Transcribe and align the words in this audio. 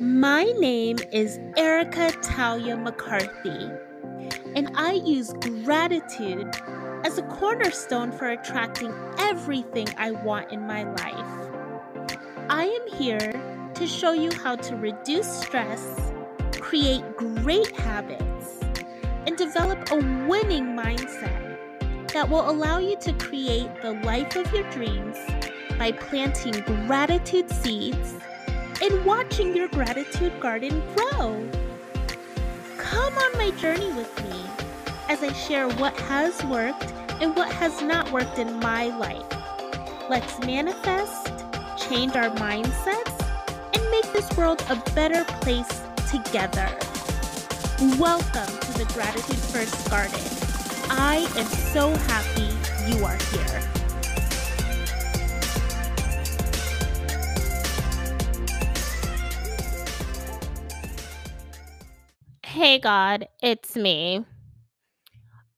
My 0.00 0.44
name 0.44 0.98
is 1.10 1.40
Erica 1.56 2.12
Talia 2.22 2.76
McCarthy, 2.76 3.68
and 4.54 4.70
I 4.76 4.92
use 4.92 5.32
gratitude 5.64 6.54
as 7.04 7.18
a 7.18 7.22
cornerstone 7.22 8.12
for 8.12 8.28
attracting 8.28 8.94
everything 9.18 9.88
I 9.96 10.12
want 10.12 10.52
in 10.52 10.60
my 10.60 10.84
life. 10.84 12.20
I 12.48 12.66
am 12.66 12.96
here 12.96 13.72
to 13.74 13.86
show 13.88 14.12
you 14.12 14.30
how 14.30 14.54
to 14.54 14.76
reduce 14.76 15.26
stress, 15.26 16.12
create 16.52 17.02
great 17.16 17.74
habits, 17.76 18.60
and 19.26 19.36
develop 19.36 19.90
a 19.90 19.96
winning 20.28 20.76
mindset 20.76 22.08
that 22.12 22.28
will 22.28 22.48
allow 22.48 22.78
you 22.78 22.96
to 22.98 23.12
create 23.14 23.70
the 23.82 23.94
life 24.04 24.36
of 24.36 24.52
your 24.52 24.70
dreams 24.70 25.16
by 25.76 25.90
planting 25.90 26.52
gratitude 26.86 27.50
seeds 27.50 28.14
and 28.80 29.04
watching 29.04 29.56
your 29.56 29.68
gratitude 29.68 30.38
garden 30.40 30.82
grow. 30.94 31.48
Come 32.76 33.14
on 33.14 33.32
my 33.38 33.50
journey 33.60 33.92
with 33.92 34.24
me 34.24 34.40
as 35.08 35.22
I 35.22 35.32
share 35.32 35.68
what 35.68 35.98
has 36.00 36.44
worked 36.44 36.92
and 37.20 37.34
what 37.34 37.50
has 37.52 37.82
not 37.82 38.10
worked 38.12 38.38
in 38.38 38.58
my 38.60 38.96
life. 38.96 39.26
Let's 40.08 40.38
manifest, 40.40 41.32
change 41.76 42.14
our 42.14 42.30
mindsets, 42.36 43.18
and 43.74 43.90
make 43.90 44.10
this 44.12 44.30
world 44.36 44.62
a 44.70 44.76
better 44.92 45.24
place 45.40 45.82
together. 46.10 46.68
Welcome 47.98 48.58
to 48.60 48.72
the 48.78 48.90
Gratitude 48.94 49.36
First 49.36 49.90
Garden. 49.90 50.20
I 50.90 51.28
am 51.36 51.46
so 51.46 51.94
happy 51.94 52.48
you 52.90 53.04
are 53.04 53.16
here. 53.32 53.77
Hey, 62.58 62.80
God, 62.80 63.28
it's 63.40 63.76
me. 63.76 64.24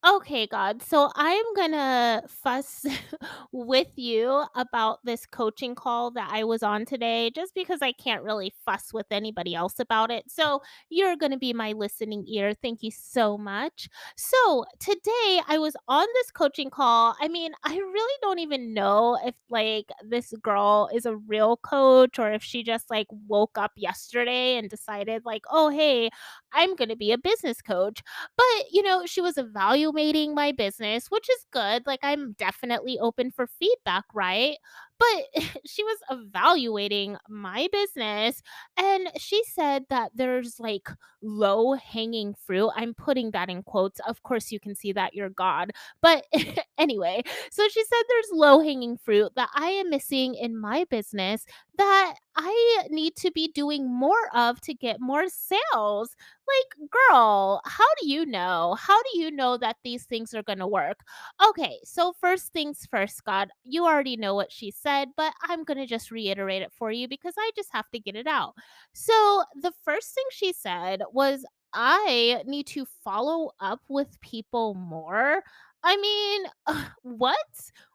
Okay, 0.06 0.47
God. 0.47 0.83
So 0.83 1.11
I'm 1.15 1.45
gonna 1.55 2.23
fuss 2.27 2.87
with 3.53 3.89
you 3.97 4.45
about 4.55 5.01
this 5.05 5.27
coaching 5.27 5.75
call 5.75 6.11
that 6.12 6.31
I 6.33 6.43
was 6.45 6.62
on 6.62 6.87
today, 6.87 7.31
just 7.34 7.55
because 7.55 7.81
I 7.83 7.93
can't 7.93 8.23
really 8.23 8.55
fuss 8.65 8.95
with 8.95 9.05
anybody 9.11 9.55
else 9.55 9.78
about 9.78 10.11
it. 10.11 10.25
So 10.31 10.62
you're 10.89 11.17
gonna 11.17 11.37
be 11.37 11.53
my 11.53 11.73
listening 11.73 12.25
ear. 12.28 12.55
Thank 12.62 12.83
you 12.83 12.91
so 12.91 13.37
much. 13.37 13.91
So 14.17 14.65
today 14.78 15.43
I 15.47 15.59
was 15.59 15.77
on 15.87 16.06
this 16.15 16.31
coaching 16.31 16.71
call. 16.71 17.15
I 17.21 17.28
mean, 17.28 17.53
I 17.65 17.77
really 17.77 18.15
don't 18.23 18.39
even 18.39 18.73
know 18.73 19.19
if 19.23 19.34
like 19.51 19.91
this 20.03 20.33
girl 20.43 20.89
is 20.95 21.05
a 21.05 21.17
real 21.17 21.59
coach 21.59 22.19
or 22.19 22.33
if 22.33 22.43
she 22.43 22.62
just 22.62 22.89
like 22.89 23.06
woke 23.28 23.59
up 23.59 23.73
yesterday 23.77 24.56
and 24.56 24.71
decided, 24.71 25.27
like, 25.27 25.45
oh, 25.51 25.69
hey, 25.69 26.09
I'm 26.55 26.75
gonna 26.75 26.97
be 26.97 27.12
a 27.12 27.19
business 27.19 27.61
coach 27.61 28.03
but, 28.37 28.73
you 28.73 28.83
know, 28.83 29.06
she 29.06 29.21
was 29.21 29.37
evaluating 29.39 29.90
my 29.93 30.53
business, 30.53 31.11
which 31.11 31.29
is 31.31 31.47
good. 31.51 31.87
Like, 31.87 32.01
I'm 32.03 32.33
definitely 32.33 32.99
open 32.99 33.31
for 33.31 33.47
feedback, 33.47 34.05
right? 34.15 34.57
But 34.99 35.25
she 35.67 35.83
was 35.83 35.99
evaluating 36.11 37.17
my 37.29 37.69
business 37.73 38.43
and 38.77 39.09
she 39.17 39.43
said 39.45 39.85
that 39.91 40.13
there's 40.15 40.61
like 40.61 40.89
low 41.23 41.73
hanging 41.75 42.35
fruit. 42.35 42.71
I'm 42.77 42.95
putting 42.95 43.31
that 43.33 43.49
in 43.49 43.63
quotes. 43.63 44.01
Of 44.07 44.23
course, 44.23 44.53
you 44.53 44.61
can 44.61 44.75
see 44.75 44.93
that 44.93 45.15
you're 45.15 45.31
God. 45.31 45.73
But 46.03 46.27
anyway, 46.79 47.23
so 47.51 47.67
she 47.69 47.83
said 47.85 48.03
there's 48.09 48.29
low 48.33 48.61
hanging 48.61 48.99
fruit 48.99 49.33
that 49.37 49.51
I 49.55 49.69
am 49.69 49.91
missing 49.91 50.35
in 50.35 50.59
my 50.59 50.85
business 50.91 51.45
that 51.79 52.15
I 52.43 52.87
need 52.91 53.17
to 53.17 53.31
be 53.31 53.49
doing 53.49 53.87
more 53.93 54.29
of 54.35 54.61
to 54.63 54.73
get 54.75 55.01
more 55.01 55.27
sales. 55.29 56.17
Like, 56.49 56.91
girl, 56.91 57.61
how 57.67 57.85
do 58.01 58.09
you 58.09 58.25
know? 58.25 58.77
How 58.79 58.97
do 59.03 59.19
you 59.21 59.31
know 59.31 59.57
that 59.59 59.77
these 59.85 60.05
things 60.05 60.33
are 60.34 60.43
going 60.43 60.59
to 60.59 60.67
work? 60.67 61.00
Okay, 61.47 61.79
so 61.84 62.15
first 62.19 62.53
things 62.53 62.87
first, 62.91 63.25
God, 63.25 63.50
you 63.65 63.84
already 63.84 64.17
know 64.17 64.34
what 64.34 64.50
she 64.50 64.71
said, 64.71 65.09
but 65.17 65.34
I'm 65.43 65.65
going 65.65 65.79
to 65.79 65.87
just 65.87 66.11
reiterate 66.11 66.62
it 66.62 66.73
for 66.73 66.91
you 66.91 67.09
because 67.09 67.34
I 67.39 67.50
just 67.55 67.69
have 67.73 67.91
to 67.91 68.00
get 68.00 68.17
it 68.17 68.27
out. 68.27 68.55
So, 68.95 69.45
the 69.61 69.73
first 69.84 70.15
thing 70.15 70.25
she 70.31 70.53
said 70.53 71.03
was, 71.12 71.45
I 71.73 72.43
need 72.47 72.67
to 72.69 72.87
follow 73.05 73.53
up 73.61 73.81
with 73.89 74.21
people 74.21 74.75
more. 74.75 75.43
I 75.84 75.97
mean, 75.97 76.45
what? 77.03 77.37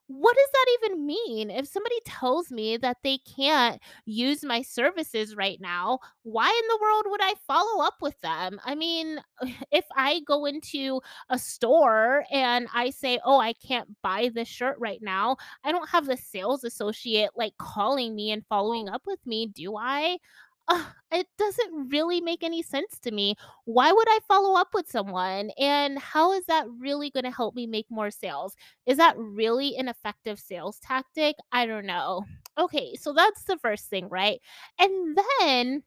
What 0.07 0.35
does 0.35 0.49
that 0.53 0.65
even 0.83 1.05
mean? 1.07 1.49
If 1.49 1.67
somebody 1.67 1.95
tells 2.05 2.51
me 2.51 2.77
that 2.77 2.97
they 3.03 3.17
can't 3.17 3.81
use 4.05 4.43
my 4.43 4.61
services 4.61 5.35
right 5.35 5.59
now, 5.59 5.97
why 6.21 6.47
in 6.47 6.67
the 6.67 6.79
world 6.79 7.05
would 7.07 7.21
I 7.23 7.33
follow 7.47 7.83
up 7.83 7.95
with 8.01 8.19
them? 8.21 8.59
I 8.63 8.75
mean, 8.75 9.19
if 9.71 9.85
I 9.95 10.19
go 10.27 10.45
into 10.45 11.01
a 11.29 11.39
store 11.39 12.23
and 12.31 12.67
I 12.71 12.91
say, 12.91 13.19
"Oh, 13.25 13.39
I 13.39 13.53
can't 13.53 13.99
buy 14.03 14.29
this 14.31 14.47
shirt 14.47 14.77
right 14.79 15.01
now," 15.01 15.37
I 15.63 15.71
don't 15.71 15.89
have 15.89 16.05
the 16.05 16.17
sales 16.17 16.63
associate 16.63 17.31
like 17.35 17.57
calling 17.57 18.13
me 18.15 18.31
and 18.31 18.45
following 18.47 18.87
up 18.89 19.03
with 19.07 19.25
me, 19.25 19.47
do 19.47 19.75
I? 19.75 20.19
Ugh, 20.67 20.85
it 21.11 21.27
doesn't 21.37 21.89
really 21.91 22.21
make 22.21 22.43
any 22.43 22.63
sense 22.63 22.97
to 22.99 23.11
me. 23.11 23.35
Why 23.65 23.91
would 23.91 24.07
I 24.09 24.19
follow 24.27 24.59
up 24.59 24.69
with 24.73 24.89
someone? 24.89 25.51
And 25.59 25.99
how 25.99 26.33
is 26.33 26.45
that 26.47 26.65
really 26.79 27.11
going 27.11 27.23
to 27.25 27.31
help 27.31 27.53
me 27.55 27.67
make 27.67 27.85
more 27.91 28.09
sales? 28.09 28.55
Is 28.87 28.97
that 28.97 29.15
really 29.17 29.75
an 29.77 29.87
effective 29.87 30.39
sales 30.39 30.79
tactic? 30.79 31.35
I 31.51 31.67
don't 31.67 31.85
know. 31.85 32.23
Okay, 32.57 32.95
so 32.95 33.13
that's 33.13 33.43
the 33.43 33.57
first 33.57 33.89
thing, 33.89 34.09
right? 34.09 34.39
And 34.79 35.17
then 35.41 35.83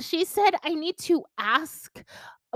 she 0.00 0.24
said 0.24 0.52
I 0.64 0.74
need 0.74 0.98
to 1.00 1.24
ask 1.38 2.02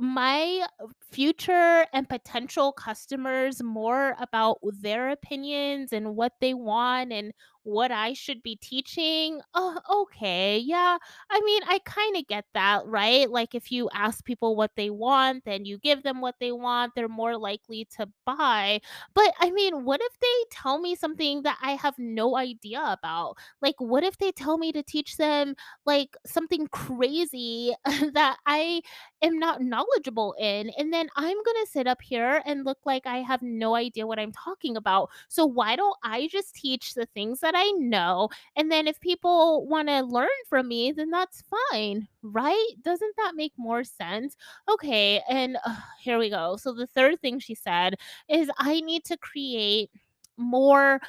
my 0.01 0.67
future 1.11 1.87
and 1.93 2.09
potential 2.09 2.73
customers 2.73 3.63
more 3.63 4.15
about 4.21 4.59
their 4.81 5.11
opinions 5.11 5.93
and 5.93 6.15
what 6.15 6.33
they 6.41 6.55
want 6.55 7.13
and 7.13 7.33
what 7.63 7.91
I 7.91 8.13
should 8.13 8.43
be 8.43 8.57
teaching. 8.57 9.41
Oh, 9.55 9.79
okay. 10.03 10.59
Yeah. 10.59 10.99
I 11.31 11.41
mean, 11.41 11.63
I 11.67 11.81
kind 11.85 12.17
of 12.17 12.27
get 12.27 12.45
that, 12.55 12.87
right? 12.87 13.31
Like 13.31 13.55
if 13.55 13.71
you 13.71 13.89
ask 13.95 14.25
people 14.25 14.57
what 14.57 14.71
they 14.77 14.91
want, 14.91 15.45
then 15.45 15.65
you 15.65 15.79
give 15.79 16.03
them 16.03 16.21
what 16.21 16.37
they 16.41 16.53
want, 16.53 16.93
they're 16.95 17.09
more 17.09 17.37
likely 17.37 17.87
to 17.97 18.09
buy. 18.25 18.81
But 19.15 19.35
I 19.41 19.51
mean, 19.51 19.85
what 19.85 20.01
if 20.03 20.19
they 20.21 20.45
tell 20.51 20.79
me 20.79 20.95
something 20.95 21.43
that 21.43 21.59
I 21.63 21.73
have 21.73 21.95
no 21.99 22.37
idea 22.37 22.83
about? 22.87 23.37
Like, 23.61 23.77
what 23.79 24.05
if 24.05 24.19
they 24.19 24.33
tell 24.33 24.59
me 24.59 24.73
to 24.73 24.83
teach 24.83 25.17
them 25.17 25.55
like 25.85 26.17
something 26.27 26.67
crazy 26.69 27.75
that 28.15 28.37
I 28.47 28.83
am 29.23 29.39
not 29.39 29.61
knowledgeable 29.61 30.35
in. 30.39 30.71
And 30.79 30.93
then 30.93 31.09
I'm 31.17 31.37
going 31.37 31.65
to 31.65 31.71
sit 31.71 31.87
up 31.87 32.01
here 32.03 32.43
and 32.45 32.65
look 32.65 32.79
like 32.85 33.07
I 33.07 33.19
have 33.19 33.43
no 33.43 33.75
idea 33.75 34.07
what 34.07 34.19
I'm 34.19 34.33
talking 34.33 34.77
about. 34.77 35.11
So 35.29 35.45
why 35.47 35.77
don't 35.77 35.97
I 36.05 36.29
just 36.31 36.55
teach 36.55 36.95
the 36.95 37.07
things 37.07 37.41
that 37.41 37.48
I 37.55 37.71
know? 37.73 38.29
And 38.57 38.71
then 38.71 38.87
if 38.87 39.01
people 39.01 39.67
want 39.67 39.89
to 39.89 40.03
learn 40.03 40.29
from 40.49 40.69
me, 40.69 40.93
then 40.93 41.11
that's 41.11 41.43
fine, 41.71 42.09
right? 42.23 42.73
Doesn't 42.83 43.15
that 43.17 43.33
make 43.35 43.53
more 43.57 43.85
sense? 43.85 44.37
Okay. 44.69 45.23
And 45.29 45.59
uh, 45.65 45.77
here 46.01 46.19
we 46.19 46.31
go. 46.31 46.57
So 46.57 46.73
the 46.73 46.87
third 46.87 47.21
thing 47.21 47.39
she 47.39 47.55
said 47.55 47.95
is 48.29 48.51
I 48.59 48.81
need 48.81 49.05
to 49.07 49.17
create 49.19 49.91
more 50.37 51.01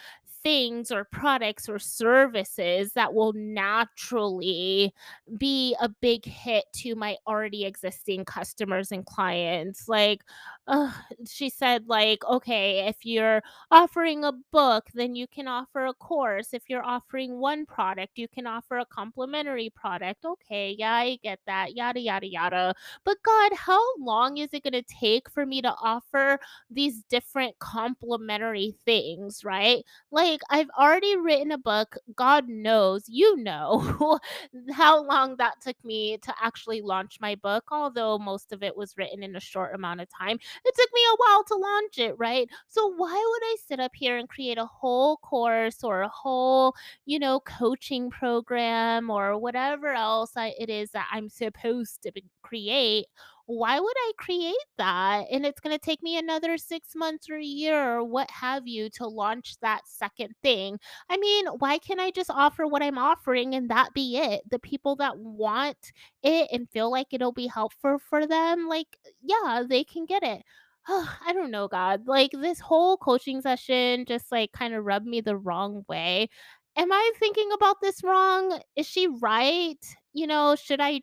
things 0.44 0.92
or 0.92 1.04
products 1.06 1.68
or 1.68 1.80
services 1.80 2.94
that 2.94 3.14
will 3.14 3.34
naturally 3.34 4.94
be 5.38 5.76
a 5.82 5.90
big 5.90 6.26
hit 6.26 6.66
to 6.74 6.96
my 6.96 7.18
already 7.28 7.66
existing 7.66 8.26
customers 8.26 8.92
and 8.92 9.06
clients. 9.06 9.88
Like, 9.88 10.22
uh, 10.68 10.92
she 11.28 11.50
said, 11.50 11.88
like, 11.88 12.24
okay, 12.26 12.88
if 12.88 12.98
you're 13.04 13.42
offering 13.72 14.24
a 14.24 14.32
book, 14.52 14.86
then 14.94 15.16
you 15.16 15.28
can 15.28 15.48
offer 15.48 15.86
a 15.88 15.94
course. 15.94 16.54
If 16.54 16.64
you're 16.70 16.86
offering 16.86 17.40
one 17.40 17.66
product, 17.66 18.18
you 18.18 18.28
can 18.28 18.46
offer 18.48 18.78
a 18.78 18.86
complementary 18.86 19.70
product. 19.76 20.26
Okay, 20.26 20.76
yeah, 20.78 20.94
I 20.94 21.18
get 21.24 21.40
that. 21.48 21.76
Yada, 21.76 22.00
yada, 22.00 22.28
yada. 22.28 22.74
But 23.04 23.18
God, 23.24 23.52
how 23.56 23.82
long 23.98 24.38
is 24.38 24.50
it 24.54 24.64
going 24.64 24.74
to 24.74 24.84
take 24.84 25.30
for 25.30 25.46
me 25.46 25.62
to 25.62 25.74
offer 25.82 26.40
these 26.70 27.04
different 27.10 27.58
complementary 27.60 28.76
things, 28.86 29.44
right? 29.44 29.84
Like, 30.12 30.29
I've 30.50 30.70
already 30.78 31.16
written 31.18 31.52
a 31.52 31.58
book. 31.58 31.96
God 32.16 32.48
knows, 32.48 33.06
you 33.08 33.38
know, 33.38 34.20
how 34.72 35.04
long 35.04 35.36
that 35.38 35.62
took 35.62 35.76
me 35.84 36.18
to 36.20 36.34
actually 36.42 36.82
launch 36.82 37.18
my 37.22 37.36
book, 37.36 37.66
although 37.72 38.18
most 38.20 38.52
of 38.52 38.62
it 38.64 38.76
was 38.78 38.96
written 38.98 39.24
in 39.24 39.36
a 39.36 39.40
short 39.40 39.74
amount 39.76 40.02
of 40.02 40.08
time. 40.10 40.38
It 40.66 40.76
took 40.76 40.90
me 40.94 41.02
a 41.12 41.16
while 41.18 41.44
to 41.46 41.56
launch 41.56 41.98
it, 41.98 42.16
right? 42.18 42.50
So, 42.68 42.88
why 42.96 43.14
would 43.14 43.44
I 43.46 43.56
sit 43.68 43.80
up 43.80 43.92
here 43.96 44.18
and 44.18 44.30
create 44.30 44.58
a 44.58 44.66
whole 44.66 45.18
course 45.18 45.84
or 45.84 46.02
a 46.02 46.10
whole, 46.10 46.76
you 47.06 47.20
know, 47.20 47.40
coaching 47.42 48.10
program 48.10 49.10
or 49.10 49.38
whatever 49.38 49.90
else 49.94 50.32
I, 50.36 50.54
it 50.60 50.70
is 50.70 50.92
that 50.92 51.08
I'm 51.12 51.30
supposed 51.30 52.04
to 52.04 52.12
create? 52.44 53.08
Why 53.50 53.80
would 53.80 53.96
I 53.98 54.12
create 54.20 54.56
that? 54.78 55.26
And 55.32 55.44
it's 55.44 55.60
going 55.60 55.76
to 55.76 55.84
take 55.84 56.04
me 56.04 56.18
another 56.20 56.56
six 56.56 56.90
months 56.96 57.28
or 57.32 57.38
a 57.38 57.44
year 57.44 57.96
or 57.98 58.04
what 58.04 58.30
have 58.30 58.68
you 58.68 58.92
to 58.92 59.08
launch 59.08 59.56
that 59.64 59.82
second 59.88 60.36
thing. 60.44 60.78
I 61.10 61.18
mean, 61.18 61.48
why 61.58 61.80
can't 61.80 62.00
I 62.00 62.12
just 62.12 62.30
offer 62.30 62.68
what 62.68 62.84
I'm 62.84 63.00
offering 63.00 63.56
and 63.56 63.68
that 63.72 63.94
be 63.96 64.18
it? 64.18 64.44
The 64.52 64.60
people 64.60 64.96
that 64.98 65.18
want 65.18 65.78
it 66.22 66.48
and 66.52 66.70
feel 66.70 66.92
like 66.92 67.08
it'll 67.12 67.32
be 67.32 67.48
helpful 67.48 67.98
for 68.08 68.28
them, 68.28 68.68
like, 68.68 68.96
yeah, 69.24 69.64
they 69.68 69.84
can 69.84 70.06
get 70.06 70.22
it. 70.22 70.44
I 70.88 71.34
don't 71.34 71.50
know, 71.52 71.68
God. 71.68 72.04
Like 72.06 72.32
this 72.32 72.60
whole 72.60 72.98
coaching 72.98 73.42
session 73.42 74.06
just 74.08 74.32
like 74.32 74.52
kind 74.52 74.76
of 74.76 74.86
rubbed 74.86 75.08
me 75.08 75.22
the 75.22 75.38
wrong 75.38 75.86
way. 75.88 76.30
Am 76.78 76.92
I 76.92 77.12
thinking 77.20 77.50
about 77.54 77.78
this 77.82 78.04
wrong? 78.04 78.60
Is 78.76 78.86
she 78.88 79.08
right? 79.08 79.78
You 80.14 80.28
know, 80.28 80.56
should 80.56 80.80
I 80.82 81.02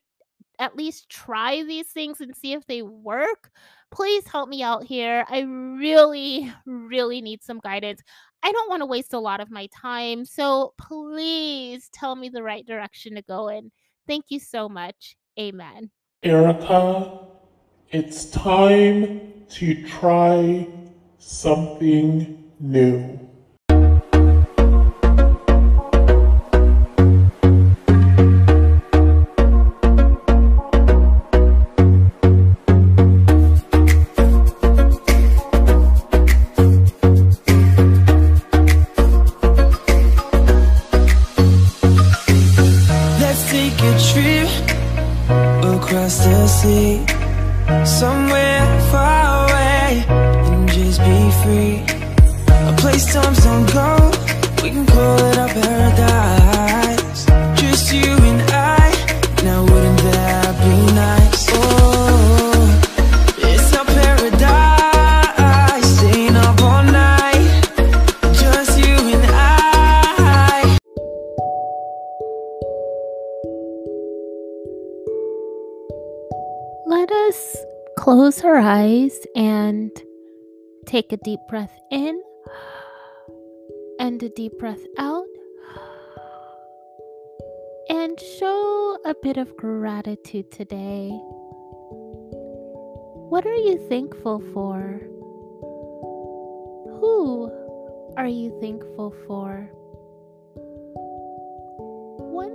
at 0.59 0.77
least 0.77 1.09
try 1.09 1.63
these 1.63 1.89
things 1.89 2.21
and 2.21 2.35
see 2.35 2.53
if 2.53 2.67
they 2.67 2.83
work? 2.83 3.51
Please 3.91 4.27
help 4.27 4.49
me 4.49 4.63
out 4.63 4.85
here. 4.85 5.25
I 5.29 5.41
really, 5.41 6.53
really 6.67 7.21
need 7.21 7.43
some 7.43 7.61
guidance. 7.61 8.03
I 8.43 8.53
don't 8.53 8.69
want 8.69 8.81
to 8.81 8.87
waste 8.87 9.13
a 9.13 9.19
lot 9.19 9.41
of 9.41 9.51
my 9.51 9.69
time. 9.75 10.25
So 10.25 10.75
please 10.79 11.89
tell 11.93 12.15
me 12.15 12.29
the 12.29 12.43
right 12.43 12.67
direction 12.67 13.15
to 13.15 13.23
go 13.23 13.49
in. 13.49 13.71
Thank 14.07 14.27
you 14.29 14.39
so 14.39 14.69
much. 14.69 15.17
Amen. 15.39 15.91
Erica, 16.23 17.21
it's 17.91 18.27
time 18.31 19.47
to 19.51 19.87
try 19.87 20.67
something 21.19 22.53
new. 22.61 23.26
Close 78.07 78.45
our 78.45 78.59
eyes 78.59 79.27
and 79.35 79.91
take 80.87 81.13
a 81.13 81.17
deep 81.17 81.41
breath 81.49 81.77
in 81.91 82.23
and 83.99 84.23
a 84.23 84.29
deep 84.29 84.57
breath 84.61 84.85
out. 84.97 85.27
And 87.89 88.21
show 88.39 88.99
a 89.05 89.15
bit 89.21 89.37
of 89.37 89.57
gratitude 89.57 90.53
today. 90.53 91.09
What 93.31 93.45
are 93.45 93.55
you 93.55 93.85
thankful 93.89 94.41
for? 94.55 95.01
Who 97.01 97.51
are 98.17 98.29
you 98.29 98.57
thankful 98.61 99.13
for? 99.27 99.69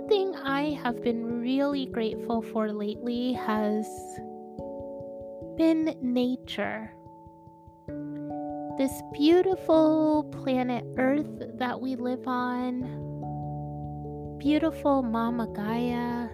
Thing 0.08 0.34
I 0.36 0.78
have 0.82 1.02
been 1.02 1.40
really 1.40 1.86
grateful 1.86 2.42
for 2.42 2.72
lately 2.72 3.32
has 3.34 3.86
been 5.56 5.96
nature. 6.02 6.92
This 8.78 8.92
beautiful 9.12 10.24
planet 10.42 10.84
Earth 10.98 11.58
that 11.58 11.80
we 11.80 11.94
live 11.96 12.26
on, 12.26 12.82
beautiful 14.38 15.02
Mama 15.02 15.46
Gaia. 15.54 16.28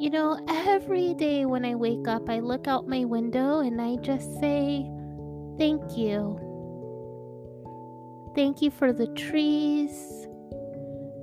You 0.00 0.10
know, 0.10 0.40
every 0.48 1.14
day 1.14 1.44
when 1.44 1.64
I 1.64 1.74
wake 1.74 2.08
up, 2.08 2.28
I 2.28 2.40
look 2.40 2.66
out 2.66 2.88
my 2.88 3.04
window 3.04 3.60
and 3.60 3.80
I 3.80 3.96
just 3.96 4.40
say, 4.40 4.90
Thank 5.58 5.96
you. 5.96 6.40
Thank 8.34 8.62
you 8.62 8.70
for 8.70 8.92
the 8.92 9.08
trees. 9.08 10.26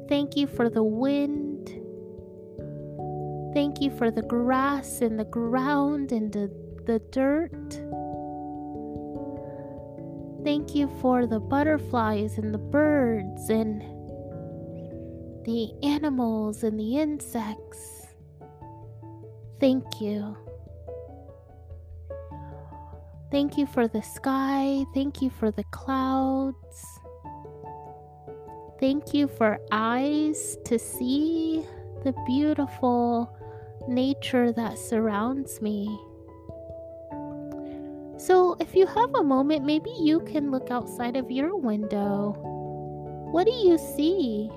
Thank 0.08 0.38
you 0.38 0.48
for 0.48 0.70
the 0.70 0.84
wind. 0.84 1.68
Thank 3.54 3.82
you 3.82 3.90
for 3.92 4.12
the 4.12 4.22
grass 4.22 5.02
and 5.02 5.20
the 5.20 5.26
ground 5.26 6.12
and 6.12 6.32
the, 6.32 6.52
the 6.86 7.00
dirt. 7.12 7.82
Thank 10.44 10.76
you 10.76 10.88
for 11.02 11.26
the 11.26 11.40
butterflies 11.40 12.38
and 12.38 12.54
the 12.54 12.60
birds 12.60 13.50
and 13.50 13.82
the 15.46 15.72
animals 15.84 16.64
and 16.64 16.80
the 16.80 16.98
insects. 16.98 18.08
Thank 19.60 20.00
you. 20.00 20.38
Thank 23.30 23.58
you 23.58 23.66
for 23.66 23.88
the 23.88 24.02
sky. 24.02 24.86
Thank 24.94 25.22
you 25.22 25.30
for 25.30 25.52
the 25.52 25.66
clouds. 25.72 27.00
Thank 28.80 29.14
you 29.14 29.28
for 29.28 29.60
eyes 29.72 30.56
to 30.66 30.78
see 30.78 31.66
the 32.04 32.14
beautiful 32.28 33.36
nature 33.88 34.52
that 34.52 34.78
surrounds 34.78 35.62
me. 35.62 35.88
So, 38.18 38.56
if 38.60 38.76
you 38.76 38.86
have 38.86 39.16
a 39.16 39.24
moment, 39.24 39.66
maybe 39.66 39.90
you 40.00 40.20
can 40.22 40.52
look 40.52 40.70
outside 40.70 41.16
of 41.16 41.32
your 41.32 41.56
window. 41.56 42.36
What 43.32 43.46
do 43.46 43.52
you 43.52 43.78
see? 43.78 44.48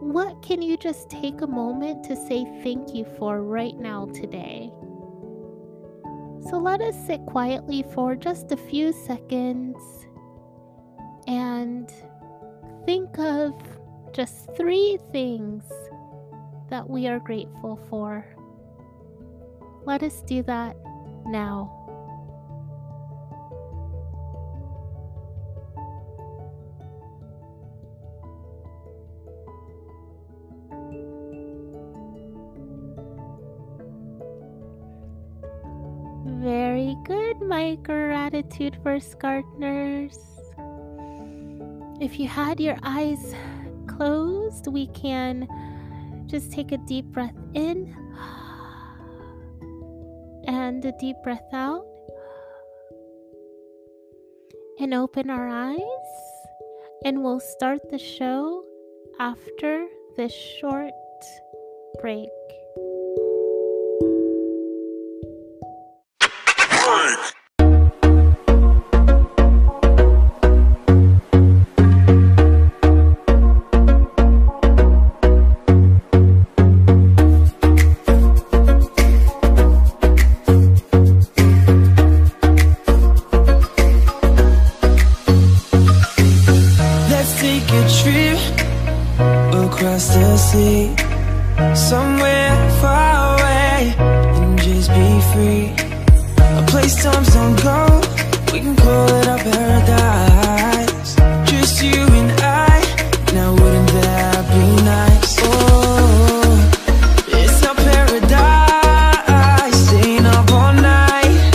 What 0.00 0.42
can 0.42 0.60
you 0.60 0.76
just 0.76 1.08
take 1.08 1.40
a 1.40 1.46
moment 1.46 2.04
to 2.04 2.16
say 2.16 2.44
thank 2.62 2.94
you 2.94 3.06
for 3.18 3.42
right 3.42 3.78
now 3.78 4.06
today? 4.06 4.70
So, 6.50 6.58
let 6.58 6.82
us 6.82 7.06
sit 7.06 7.24
quietly 7.24 7.84
for 7.94 8.16
just 8.16 8.52
a 8.52 8.56
few 8.56 8.92
seconds 8.92 9.78
and 11.26 11.90
think 12.84 13.18
of 13.18 13.54
just 14.12 14.54
three 14.56 14.98
things 15.12 15.64
that 16.70 16.88
we 16.88 17.06
are 17.06 17.18
grateful 17.18 17.78
for. 17.88 18.26
Let 19.84 20.02
us 20.02 20.22
do 20.22 20.42
that 20.44 20.76
now. 21.26 21.78
Very 36.24 36.96
good, 37.04 37.40
my 37.40 37.76
gratitude 37.76 38.76
first 38.82 39.18
gardeners. 39.20 40.41
If 42.02 42.18
you 42.18 42.26
had 42.26 42.58
your 42.58 42.76
eyes 42.82 43.32
closed, 43.86 44.66
we 44.66 44.88
can 44.88 45.46
just 46.26 46.50
take 46.50 46.72
a 46.72 46.78
deep 46.78 47.04
breath 47.04 47.36
in 47.54 47.94
and 50.48 50.84
a 50.84 50.90
deep 50.98 51.14
breath 51.22 51.46
out 51.52 51.86
and 54.80 54.92
open 54.92 55.30
our 55.30 55.46
eyes. 55.48 55.78
And 57.04 57.22
we'll 57.22 57.38
start 57.38 57.88
the 57.88 57.98
show 57.98 58.64
after 59.20 59.86
this 60.16 60.32
short 60.32 60.90
break. 62.00 62.28
Free. 95.42 95.66
A 96.60 96.64
place 96.68 97.02
times 97.02 97.32
don't 97.34 97.56
go, 97.62 98.00
we 98.52 98.58
can 98.60 98.76
call 98.76 99.08
it 99.18 99.26
our 99.28 99.38
paradise. 99.38 101.10
Just 101.50 101.82
you 101.82 102.00
and 102.20 102.30
I, 102.40 102.78
now 103.34 103.50
wouldn't 103.52 103.90
that 103.98 104.42
be 104.52 104.64
nice? 104.94 105.32
Oh, 105.42 106.54
it's 107.38 107.60
our 107.68 107.74
paradise, 107.88 109.78
staying 109.88 110.26
up 110.26 110.50
all 110.58 110.74
night. 110.74 111.52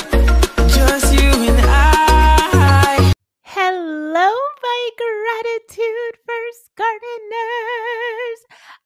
Just 0.76 1.08
you 1.14 1.30
and 1.50 1.60
I. 1.62 3.14
Hello, 3.44 4.30
my 4.68 4.82
gratitude 5.04 6.16
first 6.28 6.64
gardeners. 6.76 8.40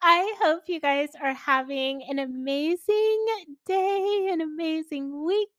I 0.03 0.34
hope 0.41 0.63
you 0.67 0.79
guys 0.79 1.10
are 1.22 1.34
having 1.34 2.03
an 2.10 2.17
amazing 2.20 2.41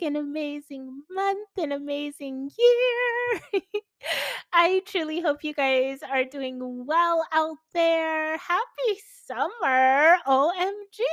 an 0.02 0.16
amazing 0.16 1.02
month, 1.10 1.48
an 1.56 1.72
amazing 1.72 2.50
year. 2.58 3.62
I 4.52 4.82
truly 4.86 5.20
hope 5.20 5.44
you 5.44 5.54
guys 5.54 6.00
are 6.02 6.24
doing 6.24 6.84
well 6.86 7.24
out 7.32 7.58
there. 7.74 8.36
Happy 8.38 9.00
summer. 9.26 10.16
OMG. 10.26 11.04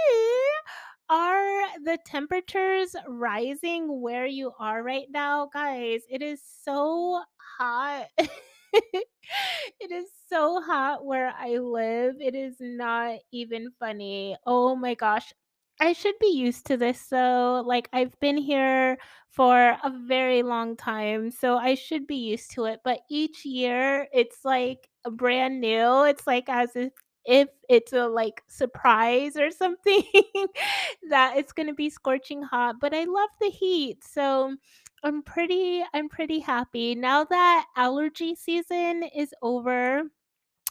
Are 1.09 1.79
the 1.83 1.97
temperatures 2.05 2.95
rising 3.07 4.01
where 4.01 4.25
you 4.27 4.51
are 4.59 4.83
right 4.83 5.07
now? 5.09 5.49
Guys, 5.51 6.01
it 6.09 6.21
is 6.21 6.41
so 6.63 7.21
hot. 7.57 8.05
it 8.19 9.91
is 9.91 10.05
so 10.29 10.61
hot 10.61 11.05
where 11.05 11.33
I 11.37 11.57
live. 11.57 12.15
It 12.19 12.35
is 12.35 12.55
not 12.59 13.19
even 13.31 13.71
funny. 13.79 14.35
Oh 14.45 14.75
my 14.75 14.93
gosh. 14.95 15.33
I 15.79 15.93
should 15.93 16.15
be 16.19 16.27
used 16.27 16.65
to 16.67 16.77
this 16.77 17.07
though. 17.07 17.63
Like 17.65 17.89
I've 17.93 18.19
been 18.19 18.37
here 18.37 18.97
for 19.29 19.77
a 19.83 19.89
very 20.07 20.43
long 20.43 20.75
time, 20.75 21.31
so 21.31 21.57
I 21.57 21.75
should 21.75 22.05
be 22.07 22.17
used 22.17 22.51
to 22.51 22.65
it. 22.65 22.81
But 22.83 22.99
each 23.09 23.45
year 23.45 24.07
it's 24.11 24.43
like 24.43 24.89
brand 25.09 25.61
new. 25.61 26.03
It's 26.03 26.27
like 26.27 26.49
as 26.49 26.75
if 26.75 26.91
if 27.25 27.49
it's 27.69 27.93
a 27.93 28.07
like 28.07 28.43
surprise 28.47 29.37
or 29.37 29.51
something 29.51 30.03
that 31.09 31.37
it's 31.37 31.53
going 31.53 31.67
to 31.67 31.73
be 31.73 31.89
scorching 31.89 32.41
hot, 32.41 32.75
but 32.81 32.93
I 32.93 33.03
love 33.05 33.29
the 33.39 33.49
heat. 33.49 34.03
So 34.03 34.55
I'm 35.03 35.21
pretty 35.23 35.83
I'm 35.93 36.09
pretty 36.09 36.39
happy. 36.39 36.95
Now 36.95 37.23
that 37.25 37.65
allergy 37.77 38.35
season 38.35 39.03
is 39.15 39.33
over, 39.41 40.03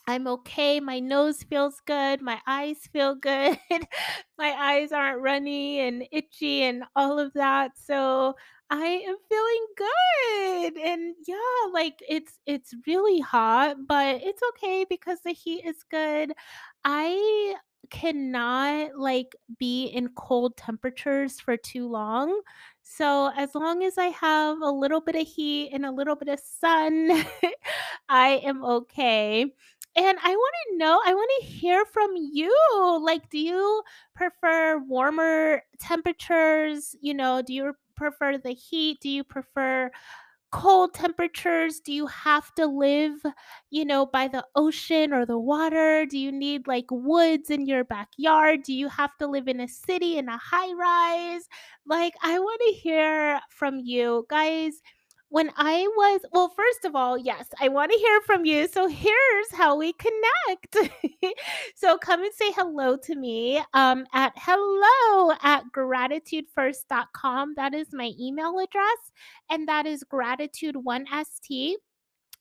I'm 0.09 0.27
okay. 0.27 0.81
My 0.81 1.01
nose 1.01 1.43
feels 1.43 1.81
good. 1.87 2.23
My 2.23 2.41
eyes 2.47 2.79
feel 2.93 3.15
good. 3.15 3.59
my 4.39 4.53
eyes 4.59 4.91
aren't 4.91 5.21
runny 5.21 5.81
and 5.81 6.03
itchy 6.11 6.63
and 6.63 6.85
all 6.97 7.19
of 7.19 7.35
that. 7.35 7.73
So 7.79 8.35
I 8.71 8.87
am 8.87 9.17
feeling 9.29 9.67
good. 9.77 10.79
And 10.83 11.15
yeah, 11.27 11.73
like 11.75 12.03
it's 12.09 12.39
it's 12.47 12.75
really 12.87 13.21
hot, 13.21 13.77
but 13.87 14.23
it's 14.23 14.41
okay 14.55 14.87
because 14.89 15.19
the 15.25 15.33
heat 15.33 15.65
is 15.67 15.85
good. 15.91 16.33
I 16.85 17.57
cannot 17.91 18.97
like 18.97 19.37
be 19.59 19.87
in 19.87 20.09
cold 20.17 20.57
temperatures 20.57 21.39
for 21.41 21.57
too 21.59 21.87
long. 21.89 22.41
So 22.83 23.31
as 23.37 23.55
long 23.55 23.83
as 23.85 23.99
I 23.99 24.07
have 24.07 24.61
a 24.63 24.71
little 24.71 25.01
bit 25.03 25.17
of 25.17 25.27
heat 25.27 25.71
and 25.73 25.85
a 25.85 25.93
little 25.93 26.17
bit 26.17 26.29
of 26.29 26.41
sun, 26.41 27.11
I 28.09 28.41
am 28.45 28.65
okay. 28.65 29.53
And 29.99 30.17
I 30.23 30.31
want 30.31 30.55
to 30.71 30.77
know, 30.79 31.01
I 31.05 31.13
want 31.13 31.31
to 31.41 31.47
hear 31.47 31.85
from 31.85 32.11
you. 32.15 32.55
Like, 33.03 33.31
do 33.31 33.39
you 33.39 33.83
prefer 34.15 34.79
warmer 34.79 35.63
temperatures? 35.81 36.95
You 37.01 37.15
know, 37.15 37.43
do 37.43 37.53
you 37.53 37.75
prefer 37.97 38.39
the 38.39 38.53
heat? 38.53 39.01
Do 39.01 39.09
you 39.09 39.25
prefer 39.25 39.91
cold 40.53 40.95
temperatures? 40.95 41.81
Do 41.81 41.93
you 41.93 42.07
have 42.07 42.55
to 42.55 42.67
live, 42.67 43.21
you 43.71 43.85
know, 43.85 44.07
by 44.07 44.29
the 44.29 44.47
ocean 44.55 45.13
or 45.13 45.27
the 45.27 45.39
water? 45.39 46.07
Do 46.07 46.17
you 46.17 46.31
need 46.31 46.69
like 46.69 46.87
woods 46.91 47.51
in 47.51 47.67
your 47.67 47.85
backyard? 47.85 48.63
Do 48.63 48.73
you 48.75 48.89
have 48.89 49.17
to 49.19 49.27
live 49.27 49.49
in 49.49 49.61
a 49.61 49.69
city 49.69 50.17
in 50.17 50.29
a 50.29 50.39
high 50.39 50.73
rise? 50.75 51.49
Like, 51.87 52.15
I 52.23 52.39
want 52.39 52.61
to 52.69 52.73
hear 52.73 53.41
from 53.51 53.81
you 53.81 54.27
guys 54.31 54.81
when 55.31 55.51
I 55.57 55.87
was, 55.97 56.21
well, 56.33 56.49
first 56.49 56.85
of 56.85 56.95
all, 56.97 57.19
yes, 57.19 57.49
I 57.61 57.69
want 57.69 57.93
to 57.93 57.99
hear 57.99 58.21
from 58.23 58.45
you. 58.45 58.67
So 58.67 58.89
here's 58.89 59.53
how 59.53 59.77
we 59.77 59.93
connect. 59.95 60.77
so 61.75 61.99
come 61.99 62.23
and 62.23 62.33
say 62.33 62.51
hello 62.53 62.97
to 62.97 63.15
me 63.15 63.63
um, 63.75 64.07
at 64.15 64.33
hello 64.37 65.35
at 65.43 65.65
gratitudefirst.com. 65.77 67.55
That 67.57 67.75
is 67.75 67.89
my 67.93 68.13
email 68.19 68.59
address, 68.59 69.13
and 69.51 69.69
that 69.69 69.87
is 69.87 70.05
gratitude1st 70.11 71.79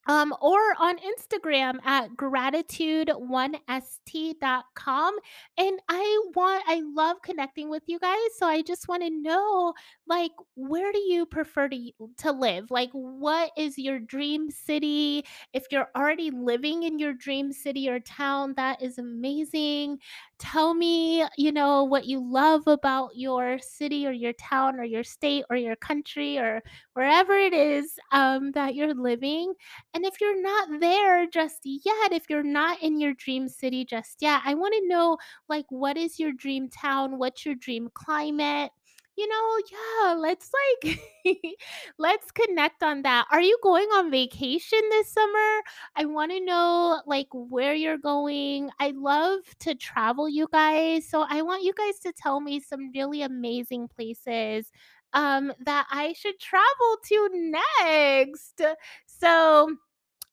um, 0.08 0.34
or 0.42 0.58
on 0.80 0.98
Instagram 0.98 1.78
at 1.86 2.10
gratitude1st.com. 2.16 5.16
And 5.58 5.80
I 5.90 6.22
want, 6.36 6.64
I 6.68 6.82
love 6.94 7.18
connecting 7.24 7.70
with 7.70 7.84
you 7.88 8.00
guys. 8.00 8.18
So 8.38 8.48
I 8.48 8.62
just 8.62 8.88
want 8.88 9.04
to 9.04 9.10
know, 9.10 9.74
like, 10.08 10.32
where 10.56 10.92
do 10.92 11.00
you 11.00 11.26
prefer 11.26 11.70
to, 11.70 11.92
to 12.20 12.32
live? 12.32 12.72
Like, 12.72 12.90
what 12.92 13.52
is 13.58 13.78
your 13.78 14.00
dream 14.00 14.50
city? 14.50 15.26
If 15.54 15.66
you're 15.72 15.90
already 15.96 16.32
living 16.32 16.84
in 16.84 17.00
your 17.00 17.14
dream 17.14 17.52
city 17.52 17.90
or 17.90 18.00
town, 18.00 18.54
that 18.58 18.82
is 18.82 18.98
amazing. 18.98 20.00
Tell 20.40 20.74
me, 20.76 21.26
you 21.38 21.52
know, 21.52 21.84
what 21.84 22.06
you 22.06 22.20
love 22.20 22.68
about 22.68 23.16
your 23.16 23.58
city 23.60 24.06
or 24.06 24.12
your 24.12 24.34
town 24.34 24.80
or 24.80 24.84
your 24.84 25.04
state 25.04 25.46
or 25.50 25.56
your 25.56 25.76
country 25.76 26.38
or 26.38 26.62
wherever 26.94 27.34
it 27.34 27.54
is 27.54 27.98
um, 28.12 28.52
that 28.52 28.76
you're 28.76 28.94
living 28.94 29.54
and 29.94 30.06
if 30.06 30.22
you're 30.22 30.40
not 30.42 30.80
there 30.80 31.26
just 31.28 31.62
yet, 31.64 32.12
if 32.12 32.26
you're 32.30 32.44
not 32.44 32.82
in 32.84 33.00
your 33.00 33.14
dream 33.14 33.48
city 33.50 33.84
just 33.86 34.18
yet, 34.22 34.42
I 34.46 34.54
want 34.54 34.74
to 34.76 34.88
know 34.88 35.18
like 35.50 35.66
what 35.70 35.98
is 35.98 36.20
your 36.20 36.32
dream 36.34 36.70
town? 36.70 37.18
What's 37.18 37.46
your 37.46 37.56
dream 37.56 37.90
climate? 37.94 38.72
You 39.18 39.28
know, 39.28 39.58
yeah, 39.72 40.14
let's 40.14 40.52
like 40.86 41.00
let's 41.98 42.30
connect 42.32 42.84
on 42.84 43.02
that. 43.02 43.26
Are 43.32 43.42
you 43.42 43.58
going 43.64 43.88
on 43.88 44.12
vacation 44.12 44.80
this 44.92 45.12
summer? 45.12 45.62
I 45.96 46.06
want 46.06 46.32
to 46.32 46.40
know 46.40 47.02
like 47.08 47.28
where 47.34 47.74
you're 47.74 47.98
going. 47.98 48.70
I 48.80 48.92
love 48.96 49.40
to 49.62 49.74
travel, 49.74 50.30
you 50.30 50.48
guys. 50.52 51.10
So 51.10 51.26
I 51.28 51.42
want 51.42 51.64
you 51.64 51.74
guys 51.74 51.98
to 52.02 52.14
tell 52.14 52.40
me 52.42 52.60
some 52.60 52.92
really 52.94 53.24
amazing 53.24 53.88
places 53.88 54.72
um 55.14 55.52
that 55.66 55.88
I 55.90 56.14
should 56.14 56.40
travel 56.40 56.98
to 57.06 57.30
next. 57.34 58.62
So 59.08 59.78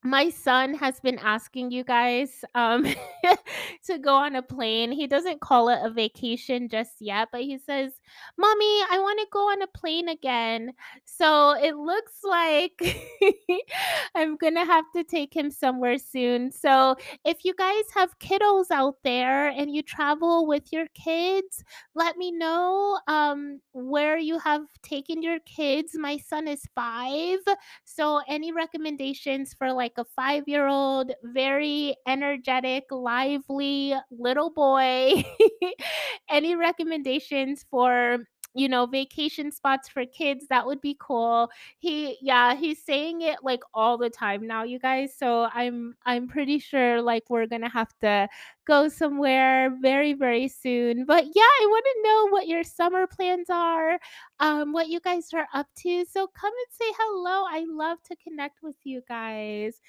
my 0.07 0.29
son 0.29 0.75
has 0.75 1.01
been 1.01 1.19
asking 1.19 1.71
you 1.71 1.83
guys 1.83 2.45
um 2.55 2.85
to 3.87 3.99
go 3.99 4.15
on 4.15 4.37
a 4.37 4.43
plane. 4.43 4.93
He 4.93 5.07
doesn't 5.07 5.41
call 5.41 5.71
it 5.71 5.79
a 5.83 5.91
vacation 5.91 6.69
just 6.69 7.01
yet, 7.01 7.29
but 7.33 7.41
he 7.41 7.57
says, 7.59 7.93
"Mommy, 8.37 8.81
I 8.91 8.99
want 9.01 9.19
to 9.21 9.27
go 9.33 9.51
on 9.51 9.63
a 9.63 9.67
plane 9.67 10.09
again." 10.11 10.73
So 11.05 11.53
it 11.53 11.77
looks 11.77 12.19
like 12.23 12.97
I'm 14.15 14.37
going 14.37 14.55
to 14.55 14.65
have 14.65 14.85
to 14.95 15.05
take 15.05 15.35
him 15.35 15.51
somewhere 15.51 15.99
soon. 15.99 16.53
So 16.53 16.97
if 17.25 17.45
you 17.45 17.55
guys 17.55 17.85
have 17.95 18.19
kiddos 18.19 18.71
out 18.71 18.97
there 19.05 19.49
and 19.49 19.75
you 19.75 19.83
travel 19.83 20.47
with 20.47 20.73
your 20.73 20.87
kids, 20.95 21.65
let 21.95 22.17
me 22.19 22.31
know 22.31 22.99
um 23.09 23.61
where 23.73 24.19
you 24.19 24.39
have 24.39 24.63
taken 24.83 25.23
your 25.23 25.39
kids. 25.41 25.93
My 25.95 26.19
son 26.19 26.47
is 26.49 26.63
5, 26.75 27.39
so 27.85 28.21
any 28.29 28.53
recommendations 28.53 29.55
for 29.55 29.73
like 29.73 29.94
a 29.99 30.05
five 30.17 30.45
year 30.47 30.67
old, 30.67 31.13
very 31.23 31.97
energetic, 32.07 32.85
lively 32.91 33.95
little 34.11 34.51
boy? 34.51 35.25
any 36.31 36.55
recommendations 36.57 37.65
for 37.71 38.19
you 38.55 38.69
know 38.69 38.87
vacation 38.87 39.51
spots 39.51 39.89
for 39.89 40.07
kids 40.07 40.47
that 40.49 40.65
would 40.67 40.81
be 40.81 40.97
cool. 41.01 41.51
He 41.79 42.17
yeah 42.21 42.55
he's 42.55 42.83
saying 42.83 43.23
it 43.23 43.39
like 43.43 43.61
all 43.75 43.99
the 43.99 44.11
time 44.11 44.47
now 44.47 44.63
you 44.63 44.79
guys 44.79 45.15
so 45.17 45.49
i'm 45.55 45.95
i'm 46.07 46.29
pretty 46.29 46.59
sure 46.59 47.03
like 47.03 47.25
we're 47.29 47.47
gonna 47.47 47.69
have 47.69 47.93
to 48.01 48.29
go 48.67 48.89
somewhere 48.89 49.71
very 49.83 50.13
very 50.15 50.49
soon. 50.49 51.05
But 51.05 51.25
yeah 51.27 51.43
i 51.63 51.67
want 51.69 51.85
to 51.85 52.03
know 52.09 52.29
what 52.31 52.49
your 52.49 52.65
summer 52.65 53.07
plans 53.07 53.49
are 53.51 53.99
um 54.41 54.73
what 54.73 54.89
you 54.89 55.01
guys 55.01 55.29
are 55.35 55.47
up 55.53 55.67
to 55.79 56.05
so 56.05 56.27
come 56.29 56.53
and 56.53 56.71
say 56.71 56.93
hello. 56.99 57.45
I 57.51 57.65
love 57.69 57.99
to 58.05 58.17
connect 58.17 58.63
with 58.63 58.77
you 58.85 59.03
guys. 59.09 59.81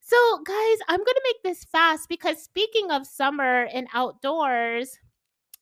So 0.00 0.16
guys 0.44 0.78
i'm 0.88 0.98
gonna 0.98 1.20
make 1.24 1.42
this 1.42 1.64
fast 1.64 2.08
because 2.08 2.42
speaking 2.42 2.90
of 2.90 3.06
summer 3.06 3.68
and 3.72 3.88
outdoors 3.94 4.98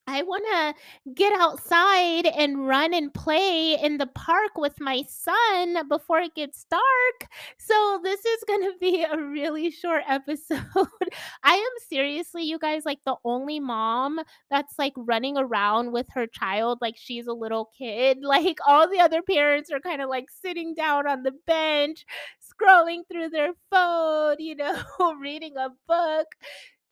I 0.09 0.23
want 0.23 0.45
to 0.51 1.13
get 1.15 1.33
outside 1.41 2.27
and 2.27 2.67
run 2.67 2.93
and 2.93 3.15
play 3.15 3.79
in 3.81 3.99
the 3.99 4.07
park 4.07 4.57
with 4.57 4.81
my 4.81 5.05
son 5.09 5.89
before 5.89 6.19
it 6.19 6.35
gets 6.35 6.65
dark. 6.69 7.31
So, 7.57 8.01
this 8.03 8.25
is 8.25 8.45
going 8.47 8.63
to 8.73 8.73
be 8.81 9.05
a 9.05 9.17
really 9.17 9.71
short 9.71 10.03
episode. 10.09 10.59
I 11.45 11.55
am 11.55 11.89
seriously, 11.89 12.43
you 12.43 12.59
guys, 12.59 12.85
like 12.85 12.99
the 13.07 13.15
only 13.25 13.61
mom 13.61 14.21
that's 14.51 14.75
like 14.77 14.95
running 14.97 15.37
around 15.39 15.93
with 15.93 16.07
her 16.15 16.27
child 16.27 16.79
like 16.81 16.97
she's 16.97 17.27
a 17.29 17.33
little 17.33 17.71
kid. 17.79 18.19
Like, 18.33 18.59
all 18.67 18.89
the 18.89 18.99
other 18.99 19.21
parents 19.21 19.71
are 19.71 19.79
kind 19.79 20.01
of 20.01 20.09
like 20.09 20.25
sitting 20.31 20.75
down 20.75 21.07
on 21.07 21.23
the 21.23 21.33
bench, 21.47 22.07
scrolling 22.41 23.03
through 23.11 23.29
their 23.29 23.53
phone, 23.71 24.37
you 24.39 24.57
know, 24.57 24.83
reading 25.21 25.55
a 25.59 25.69
book 25.87 26.27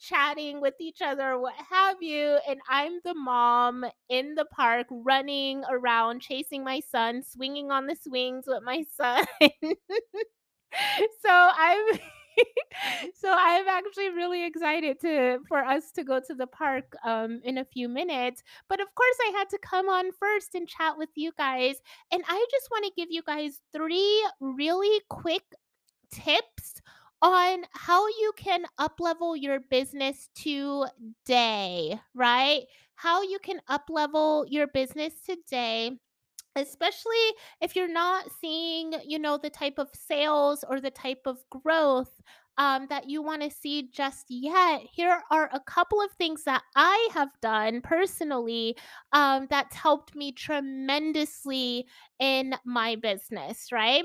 chatting 0.01 0.61
with 0.61 0.75
each 0.81 1.03
other, 1.03 1.39
what 1.39 1.55
have 1.71 1.97
you. 2.01 2.39
And 2.49 2.61
I'm 2.69 3.01
the 3.05 3.15
mom 3.15 3.85
in 4.09 4.35
the 4.35 4.47
park 4.47 4.87
running 4.91 5.63
around, 5.71 6.21
chasing 6.21 6.65
my 6.65 6.81
son, 6.81 7.23
swinging 7.23 7.71
on 7.71 7.87
the 7.87 7.97
swings 7.97 8.45
with 8.47 8.63
my 8.63 8.85
son. 8.97 9.25
so 11.23 11.29
I'm. 11.29 11.99
so 13.15 13.35
I'm 13.37 13.69
actually 13.69 14.11
really 14.11 14.47
excited 14.47 15.01
to 15.01 15.41
for 15.49 15.59
us 15.65 15.91
to 15.93 16.05
go 16.05 16.21
to 16.21 16.35
the 16.35 16.47
park 16.47 16.95
um, 17.05 17.41
in 17.45 17.59
a 17.59 17.65
few 17.65 17.89
minutes. 17.89 18.43
But 18.69 18.81
of 18.81 18.87
course, 18.95 19.17
I 19.27 19.33
had 19.37 19.49
to 19.51 19.59
come 19.59 19.89
on 19.89 20.13
first 20.19 20.55
and 20.55 20.69
chat 20.69 20.97
with 20.97 21.11
you 21.17 21.33
guys. 21.37 21.77
And 22.13 22.23
I 22.29 22.47
just 22.51 22.69
want 22.71 22.85
to 22.87 22.93
give 22.97 23.09
you 23.11 23.23
guys 23.23 23.61
three 23.73 24.25
really 24.41 25.01
quick 25.09 25.43
tips 26.13 26.81
on 27.23 27.65
how 27.73 28.07
you 28.07 28.33
can 28.37 28.65
uplevel 28.79 29.41
your 29.41 29.61
business 29.61 30.29
today, 30.35 32.01
right? 32.15 32.63
How 32.95 33.23
you 33.23 33.39
can 33.39 33.61
uplevel 33.69 34.47
your 34.49 34.67
business 34.67 35.15
today 35.25 35.99
especially 36.57 37.15
if 37.61 37.77
you're 37.77 37.93
not 37.93 38.27
seeing 38.41 38.93
you 39.07 39.19
know 39.19 39.39
the 39.39 39.51
type 39.51 39.79
of 39.79 39.89
sales 39.95 40.65
or 40.69 40.81
the 40.81 40.91
type 40.91 41.21
of 41.27 41.39
growth 41.51 42.21
um, 42.59 42.87
that 42.91 43.09
you 43.09 43.23
want 43.23 43.41
to 43.43 43.51
see 43.51 43.89
just 43.93 44.27
yet 44.29 44.83
here 44.93 45.23
are 45.31 45.49
a 45.53 45.61
couple 45.61 46.01
of 46.03 46.11
things 46.13 46.45
that 46.45 46.63
i 46.75 47.09
have 47.15 47.29
done 47.41 47.81
personally 47.81 48.77
um, 49.13 49.47
that's 49.49 49.77
helped 49.77 50.15
me 50.17 50.33
tremendously 50.33 51.87
in 52.19 52.55
my 52.65 52.97
business 52.97 53.69
right 53.71 54.05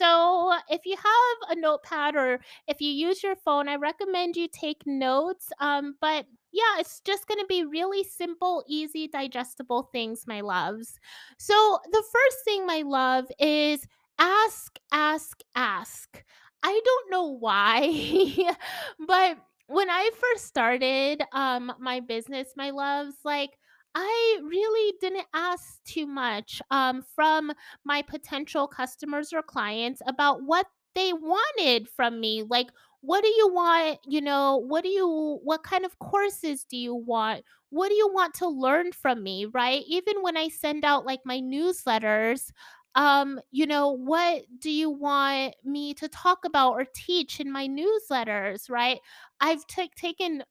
so, 0.00 0.52
if 0.68 0.86
you 0.86 0.96
have 0.96 1.56
a 1.56 1.60
notepad 1.60 2.16
or 2.16 2.40
if 2.66 2.80
you 2.80 2.90
use 2.90 3.22
your 3.22 3.36
phone, 3.36 3.68
I 3.68 3.76
recommend 3.76 4.36
you 4.36 4.48
take 4.48 4.82
notes. 4.86 5.50
Um, 5.60 5.96
but 6.00 6.26
yeah, 6.52 6.78
it's 6.78 7.00
just 7.00 7.28
going 7.28 7.38
to 7.40 7.46
be 7.46 7.64
really 7.64 8.04
simple, 8.04 8.64
easy, 8.66 9.08
digestible 9.08 9.84
things, 9.92 10.24
my 10.26 10.40
loves. 10.40 10.98
So, 11.38 11.78
the 11.90 12.02
first 12.12 12.44
thing, 12.44 12.66
my 12.66 12.82
love, 12.82 13.26
is 13.38 13.86
ask, 14.18 14.78
ask, 14.92 15.40
ask. 15.54 16.24
I 16.62 16.80
don't 16.84 17.10
know 17.10 17.36
why, 17.38 18.36
but 19.06 19.38
when 19.66 19.88
I 19.88 20.10
first 20.18 20.46
started 20.46 21.22
um, 21.32 21.72
my 21.78 22.00
business, 22.00 22.48
my 22.56 22.70
loves, 22.70 23.16
like, 23.24 23.50
I 23.94 24.40
really 24.44 24.94
didn't 25.00 25.26
ask 25.34 25.82
too 25.84 26.06
much 26.06 26.62
um, 26.70 27.02
from 27.14 27.52
my 27.84 28.02
potential 28.02 28.68
customers 28.68 29.32
or 29.32 29.42
clients 29.42 30.00
about 30.06 30.42
what 30.44 30.66
they 30.94 31.12
wanted 31.12 31.88
from 31.88 32.20
me. 32.20 32.44
Like, 32.48 32.68
what 33.00 33.22
do 33.22 33.28
you 33.28 33.52
want? 33.52 33.98
You 34.06 34.20
know, 34.20 34.58
what 34.58 34.84
do 34.84 34.90
you, 34.90 35.40
what 35.42 35.62
kind 35.64 35.84
of 35.84 35.98
courses 35.98 36.64
do 36.64 36.76
you 36.76 36.94
want? 36.94 37.42
What 37.70 37.88
do 37.88 37.94
you 37.94 38.10
want 38.12 38.34
to 38.34 38.48
learn 38.48 38.92
from 38.92 39.22
me? 39.22 39.46
Right. 39.46 39.82
Even 39.88 40.22
when 40.22 40.36
I 40.36 40.48
send 40.48 40.84
out 40.84 41.06
like 41.06 41.20
my 41.24 41.40
newsletters, 41.40 42.50
um, 42.94 43.40
you 43.52 43.66
know, 43.66 43.90
what 43.90 44.42
do 44.58 44.70
you 44.70 44.90
want 44.90 45.54
me 45.64 45.94
to 45.94 46.08
talk 46.08 46.44
about 46.44 46.72
or 46.72 46.84
teach 46.94 47.40
in 47.40 47.50
my 47.50 47.68
newsletters? 47.68 48.68
Right. 48.68 48.98
I've 49.40 49.66
ta- 49.66 49.86
taken 49.96 50.42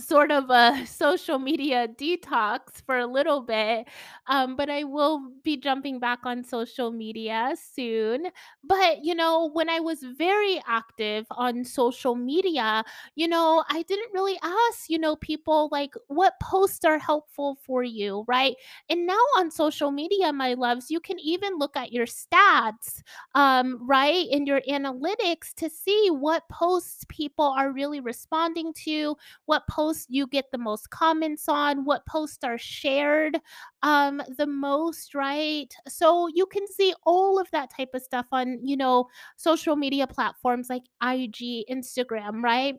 sort 0.00 0.32
of 0.32 0.50
a 0.50 0.84
social 0.86 1.38
media 1.38 1.86
detox 1.86 2.82
for 2.84 2.98
a 2.98 3.06
little 3.06 3.40
bit 3.40 3.86
um, 4.26 4.56
but 4.56 4.68
i 4.68 4.82
will 4.82 5.20
be 5.44 5.56
jumping 5.56 6.00
back 6.00 6.18
on 6.24 6.42
social 6.42 6.90
media 6.90 7.54
soon. 7.74 8.26
But 8.64 9.04
you 9.04 9.14
know 9.14 9.50
when 9.52 9.68
i 9.70 9.78
was 9.78 10.02
very 10.02 10.60
active 10.66 11.26
on 11.30 11.64
social 11.64 12.14
media 12.16 12.82
you 13.14 13.28
know 13.28 13.62
i 13.70 13.82
didn't 13.82 14.12
really 14.12 14.36
ask 14.42 14.88
you 14.90 14.98
know 14.98 15.14
people 15.16 15.68
like 15.70 15.94
what 16.08 16.34
posts 16.42 16.84
are 16.84 16.98
helpful 16.98 17.58
for 17.62 17.82
you 17.84 18.24
right? 18.26 18.54
And 18.88 19.06
now 19.06 19.20
on 19.38 19.50
social 19.50 19.90
media 19.92 20.32
my 20.32 20.54
loves 20.54 20.90
you 20.90 20.98
can 21.00 21.20
even 21.20 21.58
look 21.58 21.76
at 21.76 21.92
your 21.92 22.06
stats 22.06 23.02
um, 23.34 23.78
right 23.86 24.26
in 24.30 24.46
your 24.46 24.60
analytics 24.68 25.54
to 25.56 25.70
see 25.70 26.08
what 26.10 26.48
posts 26.48 27.04
people 27.08 27.54
are 27.56 27.70
really 27.72 28.00
responding 28.00 28.72
to 28.84 29.16
what 29.46 29.62
posts 29.68 29.83
you 30.08 30.26
get 30.26 30.46
the 30.52 30.58
most 30.58 30.90
comments 30.90 31.48
on, 31.48 31.84
what 31.84 32.06
posts 32.06 32.44
are 32.44 32.58
shared 32.58 33.38
um, 33.82 34.22
the 34.38 34.46
most, 34.46 35.14
right? 35.14 35.72
So 35.88 36.28
you 36.32 36.46
can 36.46 36.66
see 36.66 36.94
all 37.04 37.38
of 37.38 37.50
that 37.52 37.70
type 37.74 37.90
of 37.94 38.02
stuff 38.02 38.26
on, 38.32 38.58
you 38.62 38.76
know, 38.76 39.06
social 39.36 39.76
media 39.76 40.06
platforms 40.06 40.68
like 40.70 40.82
IG, 41.02 41.64
Instagram, 41.70 42.42
right? 42.42 42.76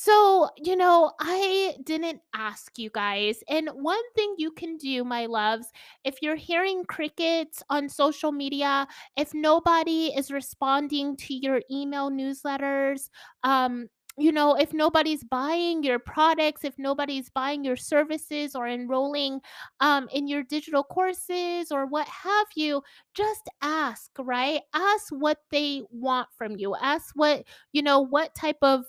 So, 0.00 0.48
you 0.56 0.76
know, 0.76 1.10
I 1.18 1.74
didn't 1.82 2.20
ask 2.32 2.78
you 2.78 2.88
guys. 2.88 3.40
And 3.48 3.68
one 3.74 4.12
thing 4.14 4.36
you 4.38 4.52
can 4.52 4.76
do, 4.76 5.02
my 5.02 5.26
loves, 5.26 5.66
if 6.04 6.18
you're 6.22 6.36
hearing 6.36 6.84
crickets 6.84 7.64
on 7.68 7.88
social 7.88 8.30
media, 8.30 8.86
if 9.16 9.34
nobody 9.34 10.12
is 10.16 10.30
responding 10.30 11.16
to 11.16 11.34
your 11.34 11.62
email 11.68 12.12
newsletters, 12.12 13.10
um, 13.42 13.88
you 14.18 14.32
know, 14.32 14.54
if 14.54 14.72
nobody's 14.72 15.24
buying 15.24 15.82
your 15.82 15.98
products, 15.98 16.64
if 16.64 16.78
nobody's 16.78 17.30
buying 17.30 17.64
your 17.64 17.76
services 17.76 18.54
or 18.54 18.66
enrolling 18.66 19.40
um, 19.80 20.08
in 20.12 20.26
your 20.26 20.42
digital 20.42 20.82
courses 20.82 21.70
or 21.70 21.86
what 21.86 22.08
have 22.08 22.46
you, 22.56 22.82
just 23.14 23.48
ask, 23.62 24.10
right? 24.18 24.60
Ask 24.74 25.08
what 25.10 25.38
they 25.50 25.82
want 25.90 26.28
from 26.36 26.56
you. 26.56 26.74
Ask 26.76 27.12
what, 27.14 27.44
you 27.72 27.82
know, 27.82 28.00
what 28.00 28.34
type 28.34 28.58
of 28.62 28.84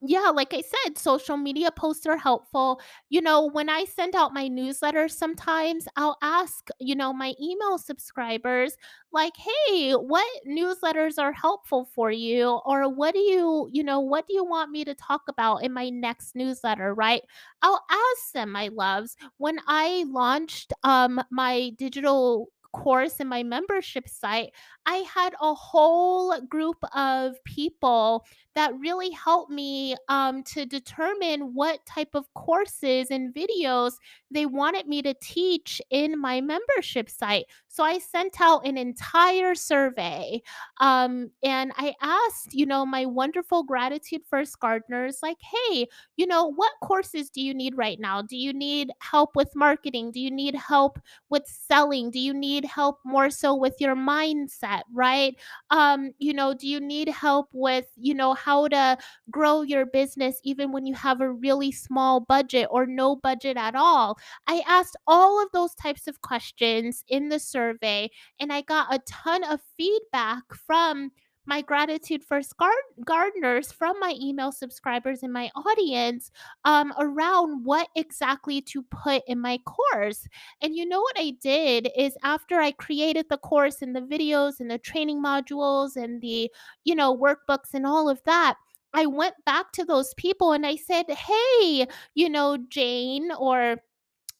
yeah, 0.00 0.30
like 0.32 0.54
I 0.54 0.62
said, 0.62 0.96
social 0.96 1.36
media 1.36 1.70
posts 1.70 2.06
are 2.06 2.16
helpful. 2.16 2.80
You 3.10 3.20
know, 3.20 3.50
when 3.50 3.68
I 3.68 3.84
send 3.84 4.14
out 4.14 4.32
my 4.32 4.46
newsletter, 4.48 5.08
sometimes 5.08 5.86
I'll 5.96 6.16
ask, 6.22 6.68
you 6.78 6.94
know, 6.94 7.12
my 7.12 7.34
email 7.40 7.76
subscribers, 7.78 8.76
like, 9.12 9.34
hey, 9.36 9.92
what 9.92 10.26
newsletters 10.46 11.18
are 11.18 11.32
helpful 11.32 11.88
for 11.94 12.10
you? 12.10 12.60
Or 12.64 12.88
what 12.88 13.14
do 13.14 13.20
you, 13.20 13.68
you 13.72 13.82
know, 13.82 14.00
what 14.00 14.26
do 14.28 14.34
you 14.34 14.44
want 14.44 14.70
me 14.70 14.84
to 14.84 14.94
talk 14.94 15.22
about 15.28 15.64
in 15.64 15.72
my 15.72 15.90
next 15.90 16.36
newsletter, 16.36 16.94
right? 16.94 17.22
I'll 17.62 17.84
ask 17.90 18.32
them, 18.32 18.52
my 18.52 18.68
loves. 18.68 19.16
When 19.38 19.58
I 19.66 20.04
launched 20.08 20.72
um 20.84 21.20
my 21.30 21.70
digital 21.76 22.48
course 22.72 23.18
in 23.18 23.26
my 23.28 23.42
membership 23.42 24.08
site, 24.08 24.52
I 24.86 24.96
had 25.14 25.34
a 25.40 25.54
whole 25.54 26.38
group 26.42 26.76
of 26.94 27.42
people 27.44 28.24
that 28.58 28.76
really 28.76 29.10
helped 29.10 29.52
me 29.52 29.94
um, 30.08 30.42
to 30.42 30.66
determine 30.66 31.54
what 31.54 31.78
type 31.86 32.08
of 32.14 32.26
courses 32.34 33.06
and 33.08 33.32
videos 33.32 33.92
they 34.32 34.46
wanted 34.46 34.88
me 34.88 35.00
to 35.00 35.14
teach 35.22 35.80
in 35.90 36.20
my 36.20 36.40
membership 36.40 37.08
site. 37.08 37.46
So 37.68 37.84
I 37.84 37.98
sent 37.98 38.40
out 38.40 38.66
an 38.66 38.76
entire 38.76 39.54
survey 39.54 40.42
um, 40.80 41.30
and 41.44 41.70
I 41.76 41.94
asked, 42.02 42.52
you 42.52 42.66
know, 42.66 42.84
my 42.84 43.06
wonderful 43.06 43.62
gratitude 43.62 44.22
first 44.28 44.58
gardeners, 44.58 45.20
like, 45.22 45.36
hey, 45.40 45.86
you 46.16 46.26
know, 46.26 46.52
what 46.52 46.72
courses 46.82 47.30
do 47.30 47.40
you 47.40 47.54
need 47.54 47.76
right 47.76 48.00
now? 48.00 48.22
Do 48.22 48.36
you 48.36 48.52
need 48.52 48.90
help 49.00 49.36
with 49.36 49.54
marketing? 49.54 50.10
Do 50.10 50.18
you 50.18 50.32
need 50.32 50.56
help 50.56 50.98
with 51.30 51.44
selling? 51.46 52.10
Do 52.10 52.18
you 52.18 52.34
need 52.34 52.64
help 52.64 52.98
more 53.04 53.30
so 53.30 53.54
with 53.54 53.76
your 53.78 53.94
mindset, 53.94 54.82
right? 54.92 55.36
Um, 55.70 56.10
you 56.18 56.32
know, 56.32 56.54
do 56.54 56.66
you 56.66 56.80
need 56.80 57.08
help 57.08 57.50
with, 57.52 57.86
you 57.96 58.14
know, 58.14 58.34
how 58.34 58.47
to 58.68 58.96
grow 59.30 59.62
your 59.62 59.84
business 59.84 60.40
even 60.42 60.72
when 60.72 60.86
you 60.86 60.94
have 60.94 61.20
a 61.20 61.30
really 61.30 61.70
small 61.70 62.20
budget 62.20 62.66
or 62.70 62.86
no 62.86 63.16
budget 63.16 63.56
at 63.56 63.74
all? 63.74 64.18
I 64.46 64.62
asked 64.66 64.96
all 65.06 65.42
of 65.42 65.50
those 65.52 65.74
types 65.74 66.06
of 66.08 66.22
questions 66.22 67.04
in 67.08 67.28
the 67.28 67.38
survey 67.38 68.10
and 68.40 68.52
I 68.52 68.62
got 68.62 68.92
a 68.92 69.00
ton 69.06 69.44
of 69.44 69.60
feedback 69.76 70.42
from 70.54 71.10
my 71.48 71.62
gratitude 71.62 72.22
gar- 72.58 72.70
gardeners 73.06 73.72
from 73.72 73.98
my 73.98 74.14
email 74.20 74.52
subscribers 74.52 75.22
and 75.22 75.32
my 75.32 75.50
audience 75.56 76.30
um, 76.66 76.92
around 76.98 77.64
what 77.64 77.88
exactly 77.96 78.60
to 78.60 78.82
put 78.82 79.22
in 79.26 79.40
my 79.40 79.58
course. 79.64 80.28
And 80.60 80.76
you 80.76 80.86
know 80.86 81.00
what 81.00 81.16
I 81.18 81.32
did 81.40 81.88
is 81.96 82.18
after 82.22 82.60
I 82.60 82.72
created 82.72 83.26
the 83.30 83.38
course 83.38 83.80
and 83.80 83.96
the 83.96 84.02
videos 84.02 84.60
and 84.60 84.70
the 84.70 84.78
training 84.78 85.24
modules 85.24 85.96
and 85.96 86.20
the, 86.20 86.50
you 86.84 86.94
know, 86.94 87.16
workbooks 87.16 87.72
and 87.72 87.86
all 87.86 88.10
of 88.10 88.20
that, 88.26 88.56
I 88.92 89.06
went 89.06 89.34
back 89.46 89.72
to 89.72 89.86
those 89.86 90.12
people 90.14 90.52
and 90.52 90.66
I 90.66 90.76
said, 90.76 91.10
"Hey, 91.10 91.86
you 92.14 92.28
know, 92.28 92.58
Jane 92.68 93.30
or 93.38 93.76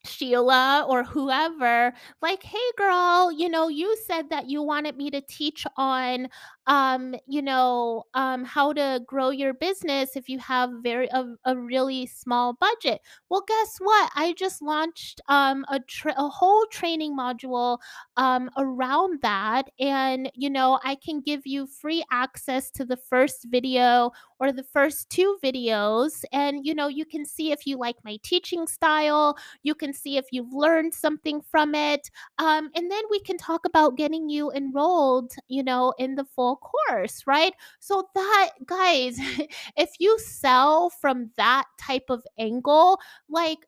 Sheila 0.05 0.87
or 0.89 1.03
whoever, 1.05 1.93
like, 2.23 2.43
"Hey 2.43 2.71
girl, 2.77 3.33
you 3.33 3.49
know, 3.49 3.69
you 3.69 3.97
said 4.07 4.31
that 4.31 4.49
you 4.49 4.63
wanted 4.63 4.97
me 4.97 5.11
to 5.11 5.21
teach 5.21 5.67
on 5.77 6.29
um, 6.69 7.15
you 7.27 7.43
know, 7.43 8.05
um, 8.15 8.45
how 8.45 8.73
to 8.75 9.01
grow 9.07 9.31
your 9.31 9.55
business 9.55 10.17
if 10.17 10.29
you 10.29 10.39
have 10.39 10.71
very 10.83 11.09
a, 11.09 11.25
a 11.45 11.57
really 11.59 12.07
small 12.07 12.53
budget." 12.55 13.01
Well, 13.31 13.45
guess 13.49 13.79
what? 13.81 14.11
I 14.15 14.35
just 14.39 14.63
launched 14.63 15.21
um 15.29 15.65
a 15.69 15.81
tra- 15.81 16.15
a 16.17 16.29
whole 16.29 16.67
training 16.71 17.17
module 17.17 17.79
um 18.17 18.51
around 18.57 19.21
that 19.23 19.71
and 19.81 20.31
you 20.35 20.51
know, 20.51 20.79
I 20.85 20.95
can 20.97 21.21
give 21.21 21.47
you 21.47 21.67
free 21.67 22.05
access 22.11 22.71
to 22.73 22.85
the 22.85 22.97
first 22.97 23.47
video 23.51 24.11
or 24.41 24.53
the 24.53 24.63
first 24.65 25.11
two 25.11 25.37
videos 25.43 26.25
and 26.33 26.65
you 26.67 26.75
know, 26.75 26.89
you 26.89 27.05
can 27.05 27.25
see 27.25 27.53
if 27.53 27.67
you 27.67 27.77
like 27.79 27.97
my 28.05 28.19
teaching 28.23 28.67
style 28.67 29.37
you 29.63 29.75
can 29.75 29.93
see 29.93 30.17
if 30.17 30.27
you've 30.33 30.53
learned 30.53 30.95
something 30.95 31.41
from 31.41 31.75
it. 31.75 32.11
Um, 32.39 32.71
and 32.75 32.91
then 32.91 33.03
we 33.11 33.21
can 33.21 33.37
talk 33.39 33.65
about 33.65 33.97
getting 33.97 34.29
you 34.29 34.51
enrolled, 34.53 35.33
you 35.49 35.63
know, 35.63 35.95
in 35.99 36.15
the 36.15 36.25
full 36.25 36.57
course, 36.61 37.25
right? 37.27 37.55
So, 37.81 38.09
that, 38.15 38.51
guys, 38.67 39.19
if 39.77 39.91
you 39.99 40.19
sell 40.19 40.91
from 40.91 41.31
that 41.37 41.65
type 41.79 42.07
of 42.11 42.23
angle, 42.39 43.01
like, 43.29 43.59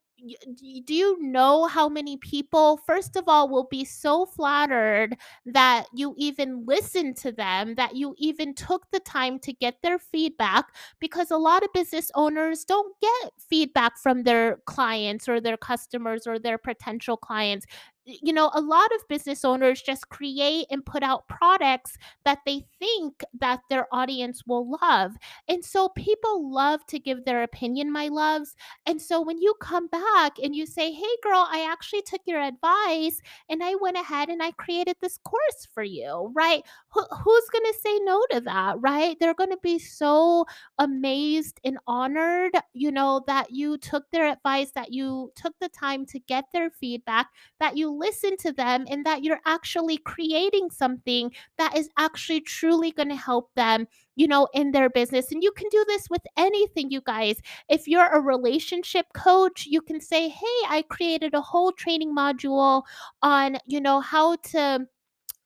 do 0.85 0.95
you 0.95 1.17
know 1.21 1.67
how 1.67 1.89
many 1.89 2.17
people 2.19 2.79
first 2.87 3.17
of 3.17 3.25
all 3.27 3.49
will 3.49 3.67
be 3.71 3.85
so 3.85 4.27
flattered 4.27 5.17
that 5.47 5.87
you 5.95 6.15
even 6.19 6.65
listened 6.67 7.17
to 7.17 7.33
them 7.33 7.75
that 7.75 7.97
you 7.97 8.15
even 8.19 8.55
took 8.55 8.91
the 8.91 9.01
time 9.01 9.39
to 9.39 9.53
get 9.53 9.77
their 9.83 9.99
feedback 9.99 10.67
because 11.01 11.31
a 11.31 11.37
lot 11.37 11.63
of 11.63 11.73
business 11.73 12.11
owners 12.15 12.65
don't 12.65 12.95
get 13.01 13.33
feedback 13.39 13.99
from 13.99 14.23
their 14.23 14.59
clients 14.67 15.29
or 15.29 15.41
their 15.41 15.57
customers 15.57 16.27
or 16.27 16.39
their 16.39 16.59
potential 16.59 17.17
clients 17.17 17.67
you 18.05 18.33
know 18.33 18.51
a 18.55 18.61
lot 18.61 18.91
of 18.95 19.09
business 19.09 19.45
owners 19.45 19.83
just 19.83 20.09
create 20.09 20.67
and 20.71 20.85
put 20.85 21.03
out 21.03 21.29
products 21.29 21.97
that 22.25 22.39
they 22.47 22.65
think 22.79 23.23
that 23.39 23.61
their 23.69 23.87
audience 23.93 24.43
will 24.47 24.77
love 24.83 25.13
and 25.49 25.65
so 25.65 25.89
people 25.91 26.53
love 26.53 26.85
to 26.87 26.99
give 26.99 27.25
their 27.25 27.43
opinion 27.43 27.93
my 27.93 28.09
loves 28.09 28.55
and 28.87 29.01
so 29.01 29.21
when 29.21 29.39
you 29.39 29.55
come 29.61 29.87
back 29.89 30.33
and 30.43 30.57
you 30.57 30.67
say 30.67 30.93
hey 30.93 31.17
girl 31.23 31.47
i 31.51 31.69
actually 31.71 32.03
took 32.03 32.21
your 32.27 32.41
advice 32.41 33.21
and 33.49 33.63
i 33.63 33.75
went 33.81 33.97
ahead 33.97 34.29
and 34.29 34.43
i 34.43 34.51
created 34.53 34.97
this 35.01 35.19
course 35.25 35.69
for 35.73 35.83
you 35.83 36.31
right? 36.35 36.63
Who, 36.93 37.03
who's 37.03 37.49
going 37.51 37.65
to 37.65 37.79
say 37.83 37.99
no 38.03 38.25
to 38.31 38.41
that 38.43 38.77
right? 38.81 39.17
They're 39.21 39.35
going 39.35 39.51
to 39.51 39.59
be 39.63 39.79
so 39.79 40.47
amazed 40.79 41.61
and 41.65 41.79
honored 41.87 42.53
you 42.73 42.91
know 42.91 43.23
that 43.27 43.51
you 43.51 43.79
took 43.79 44.11
their 44.11 44.27
advice 44.27 44.71
that 44.73 44.93
you 44.93 45.33
took 45.35 45.55
the 45.61 45.69
time 45.69 46.07
to 46.07 46.19
get 46.21 46.45
their 46.53 46.71
feedback 46.71 47.29
that 47.59 47.77
you 47.77 47.91
listen 48.01 48.37
to 48.39 48.53
them 48.53 48.87
and 48.91 49.07
that 49.07 49.23
you're 49.23 49.41
actually 49.47 49.99
creating 49.99 50.71
something 50.71 51.31
that 51.59 51.77
is 51.77 51.89
actually 51.99 52.41
truly 52.41 52.91
going 52.93 53.09
to 53.11 53.17
help 53.17 53.51
them 53.55 53.87
you 54.17 54.27
know 54.27 54.49
in 54.55 54.73
their 54.73 54.91
business 54.91 55.31
and 55.33 55.43
you 55.43 55.53
can 55.53 55.69
do 55.71 55.85
this 55.87 56.09
with 56.11 56.23
anything 56.37 56.91
you 56.91 57.01
guys. 57.03 57.41
If 57.69 57.87
you're 57.87 58.09
a 58.09 58.21
relationship 58.21 59.07
coach 59.15 59.67
you 59.67 59.81
can 59.83 60.01
say 60.01 60.29
hey 60.29 60.59
i 60.69 60.85
created 60.89 61.35
a 61.35 61.41
whole 61.41 61.73
training 61.73 62.15
module 62.17 62.83
on 63.23 63.59
you 63.67 63.81
know 63.81 64.01
how 64.01 64.37
to 64.53 64.87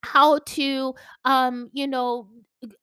how 0.03 0.39
to 0.39 0.93
um 1.25 1.69
you 1.73 1.87
know 1.87 2.29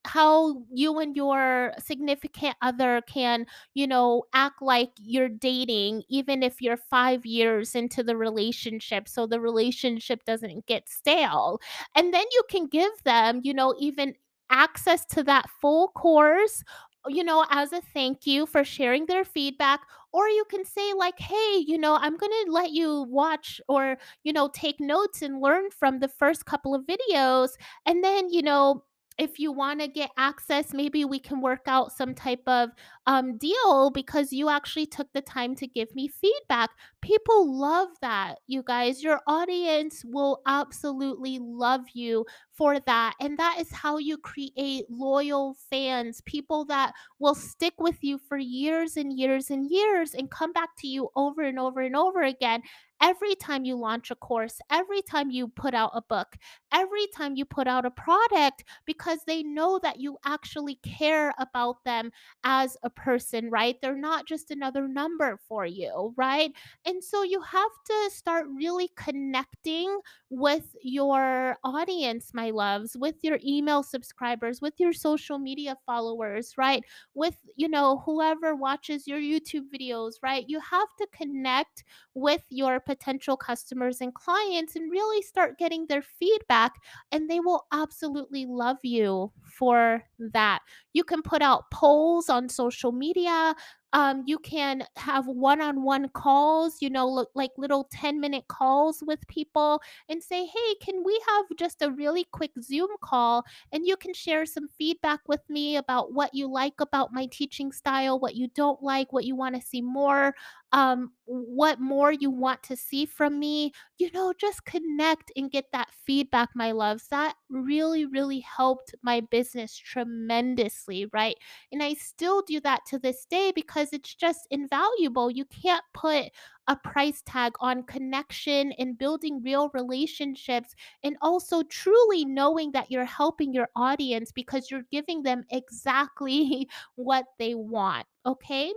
how 0.05 0.63
you 0.73 0.99
and 0.99 1.17
your 1.17 1.73
significant 1.79 2.55
other 2.63 3.01
can 3.07 3.47
you 3.75 3.87
know 3.87 4.25
act 4.35 4.61
like 4.63 4.91
you're 5.01 5.29
dating 5.29 6.03
even 6.09 6.43
if 6.43 6.61
you're 6.61 6.77
5 6.77 7.25
years 7.27 7.75
into 7.75 8.03
the 8.03 8.17
relationship 8.17 9.09
so 9.09 9.27
the 9.27 9.41
relationship 9.41 10.25
doesn't 10.25 10.67
get 10.67 10.89
stale 10.89 11.59
and 11.95 12.13
then 12.13 12.25
you 12.33 12.43
can 12.51 12.67
give 12.67 12.93
them 13.05 13.41
you 13.43 13.55
know 13.55 13.75
even 13.79 14.15
access 14.51 15.05
to 15.07 15.23
that 15.23 15.49
full 15.61 15.89
course 15.89 16.63
you 17.09 17.25
know 17.25 17.45
as 17.51 17.73
a 17.73 17.81
thank 17.81 18.27
you 18.27 18.47
for 18.47 18.63
sharing 18.65 19.07
their 19.07 19.25
feedback 19.25 19.81
or 20.13 20.29
you 20.29 20.45
can 20.49 20.65
say 20.65 20.93
like 20.93 21.19
hey 21.19 21.57
you 21.67 21.77
know 21.77 21.97
i'm 22.01 22.17
going 22.17 22.31
to 22.47 22.53
let 22.53 22.71
you 22.71 23.03
watch 23.09 23.61
or 23.69 23.97
you 24.23 24.33
know, 24.33 24.49
take 24.55 24.79
notes 24.81 25.23
and 25.23 25.41
learn 25.41 25.71
from 25.71 25.99
the 25.99 26.09
first 26.09 26.47
couple 26.47 26.75
of 26.75 26.85
videos. 26.87 27.51
And 27.87 28.05
then, 28.05 28.29
you 28.31 28.43
know, 28.43 28.85
if 29.19 29.39
you 29.39 29.53
want 29.53 29.81
to 29.81 29.89
get 29.89 30.11
access, 30.17 30.73
maybe 30.73 31.05
we 31.05 31.19
can 31.19 31.41
work 31.41 31.63
out 31.67 31.93
some 31.93 32.15
type 32.15 32.43
of 32.47 32.71
um, 33.07 33.37
deal 33.37 33.91
because 33.91 34.33
you 34.33 34.49
actually 34.49 34.87
took 34.87 35.13
the 35.13 35.21
time 35.21 35.55
to 35.57 35.67
give 35.67 35.95
me 35.95 36.09
feedback. 36.09 36.71
People 37.01 37.59
love 37.59 37.89
that, 38.01 38.39
you 38.47 38.63
guys. 38.63 39.03
Your 39.03 39.21
audience 39.27 40.03
will 40.05 40.41
absolutely 40.47 41.39
love 41.41 41.83
you 41.95 42.25
for 42.55 42.79
that. 42.81 43.15
And 43.21 43.39
that 43.39 43.59
is 43.61 43.73
how 43.73 43.99
you 43.99 44.19
create 44.19 44.85
loyal 44.89 45.57
fans, 45.71 46.21
people 46.25 46.65
that 46.67 46.93
will 47.19 47.35
stick 47.35 47.75
with 47.79 48.03
you 48.03 48.19
for 48.19 48.39
years 48.39 48.97
and 48.97 49.19
years 49.19 49.51
and 49.51 49.69
years 49.71 50.15
and 50.15 50.31
come 50.31 50.53
back 50.53 50.71
to 50.79 50.87
you 50.87 51.09
over 51.17 51.43
and 51.43 51.59
over 51.59 51.81
and 51.81 51.97
over 51.97 52.23
again 52.23 52.63
every 53.03 53.35
time 53.35 53.65
you 53.65 53.75
launch 53.77 54.11
a 54.11 54.15
course, 54.15 54.61
every 54.71 55.03
time 55.03 55.31
you 55.31 55.49
put 55.49 55.75
out 55.75 55.91
a 55.95 56.01
book, 56.03 56.37
every 56.73 57.07
time 57.09 57.37
you 57.37 57.45
put 57.45 57.67
out 57.67 57.85
a 57.85 57.91
product, 57.91 58.65
because 58.87 59.19
they 59.27 59.43
know 59.43 59.79
that 59.83 60.01
you 60.01 60.17
actually 60.25 60.77
care 60.77 61.35
about 61.39 61.85
them 61.85 62.13
as 62.45 62.77
a 62.85 62.91
person, 62.91 63.51
right? 63.51 63.77
They're 63.83 63.97
not 63.97 64.27
just 64.27 64.51
another 64.51 64.87
number 64.89 65.39
for 65.49 65.67
you, 65.67 66.15
right? 66.17 66.53
And 66.87 67.03
so 67.03 67.23
you 67.23 67.41
have 67.43 67.71
to 67.87 68.11
start 68.15 68.47
really 68.55 68.89
connecting 68.97 69.99
with 70.31 70.75
your 70.83 71.57
audience, 71.65 72.31
my 72.35 72.51
loves, 72.51 72.97
with 72.97 73.17
your 73.23 73.39
email 73.45 73.83
subscribers, 73.83 74.61
with 74.63 74.75
your 74.79 74.93
social 74.93 75.39
media 75.39 75.77
followers, 75.87 76.55
right? 76.57 76.85
With, 77.15 77.37
you 77.57 77.69
know, 77.69 78.03
whoever 78.07 78.55
watches 78.55 79.07
your 79.07 79.19
YouTube 79.19 79.67
videos, 79.75 80.13
right? 80.23 80.45
You 80.49 80.61
have 80.61 80.89
to 80.99 81.07
connect 81.13 81.85
with 82.15 82.43
your 82.51 82.81
potential 82.93 83.37
customers 83.37 84.01
and 84.01 84.13
clients 84.15 84.77
and 84.77 84.91
really 84.91 85.23
start 85.23 85.59
getting 85.59 85.87
their 85.87 86.03
feedback, 86.03 86.73
and 87.11 87.29
they 87.31 87.41
will 87.41 87.65
absolutely 87.73 88.45
love 88.47 88.79
you 88.83 89.33
for 89.59 90.03
that. 90.33 90.61
You 90.93 91.05
can 91.05 91.23
put 91.23 91.43
out 91.43 91.71
polls 91.71 92.29
on 92.29 92.49
social 92.49 92.93
media. 92.93 93.55
Um, 93.93 94.23
you 94.27 94.39
can 94.39 94.85
have 94.97 95.27
one-on-one 95.27 96.09
calls, 96.11 96.79
you 96.81 96.89
know, 96.89 97.27
like 97.35 97.51
little 97.59 97.89
10-minute 97.93 98.49
calls 98.49 99.03
with 99.07 99.27
people 99.29 99.83
and 100.09 100.23
say, 100.23 100.47
"Hey, 100.47 100.75
can 100.81 101.03
we 101.05 101.21
have 101.29 101.45
just 101.59 101.83
a 101.83 101.91
really 101.91 102.25
quick 102.33 102.53
Zoom 102.63 102.89
call 103.03 103.45
and 103.71 103.87
you 103.87 103.97
can 103.97 104.15
share 104.15 104.47
some 104.47 104.69
feedback 104.79 105.21
with 105.29 105.41
me 105.49 105.77
about 105.77 106.13
what 106.13 106.35
you 106.35 106.51
like 106.51 106.81
about 106.81 107.13
my 107.13 107.27
teaching 107.27 107.71
style, 107.73 108.19
what 108.19 108.35
you 108.35 108.49
don't 108.55 108.83
like, 108.83 109.13
what 109.13 109.25
you 109.25 109.37
want 109.37 109.55
to 109.57 109.61
see 109.61 109.83
more, 109.83 110.35
um, 110.73 111.13
what 111.27 111.81
more 111.81 112.13
you 112.13 112.31
want 112.31 112.63
to 112.63 112.77
see 112.77 113.05
from 113.05 113.39
me. 113.39 113.73
You 113.99 114.11
know, 114.13 114.33
just 114.39 114.65
connect 114.65 115.31
and 115.37 115.51
get 115.51 115.67
that 115.73 115.89
feedback, 116.07 116.51
my 116.55 116.73
loves. 116.73 117.09
That 117.09 117.35
really, 117.51 118.07
really 118.07 118.41
helped 118.41 118.95
my 119.03 119.21
business 119.21 119.77
tremendously, 119.77 121.07
right? 121.13 121.37
And 121.71 121.83
I 121.83 121.95
still 121.95 122.43
do 122.43 122.61
that 122.61 122.81
to 122.87 122.99
this 122.99 123.25
day 123.29 123.53
because 123.55 123.82
it's 123.93 124.15
just 124.15 124.47
invaluable. 124.51 125.31
You 125.31 125.45
can't 125.47 125.85
put 125.95 126.27
a 126.69 126.77
price 126.77 127.23
tag 127.27 127.53
on 127.61 127.83
connection 127.85 128.73
and 128.79 128.99
building 128.99 129.43
real 129.43 129.71
relationships 129.75 130.75
and 131.03 131.17
also 131.23 131.63
truly 131.65 132.25
knowing 132.25 132.71
that 132.73 132.91
you're 132.91 133.05
helping 133.05 133.53
your 133.53 133.69
audience 133.75 134.31
because 134.31 134.71
you're 134.71 134.87
giving 134.93 135.23
them 135.23 135.43
exactly 135.51 136.69
what 136.95 137.25
they 137.39 137.55
want. 137.55 138.07
Okay 138.27 138.73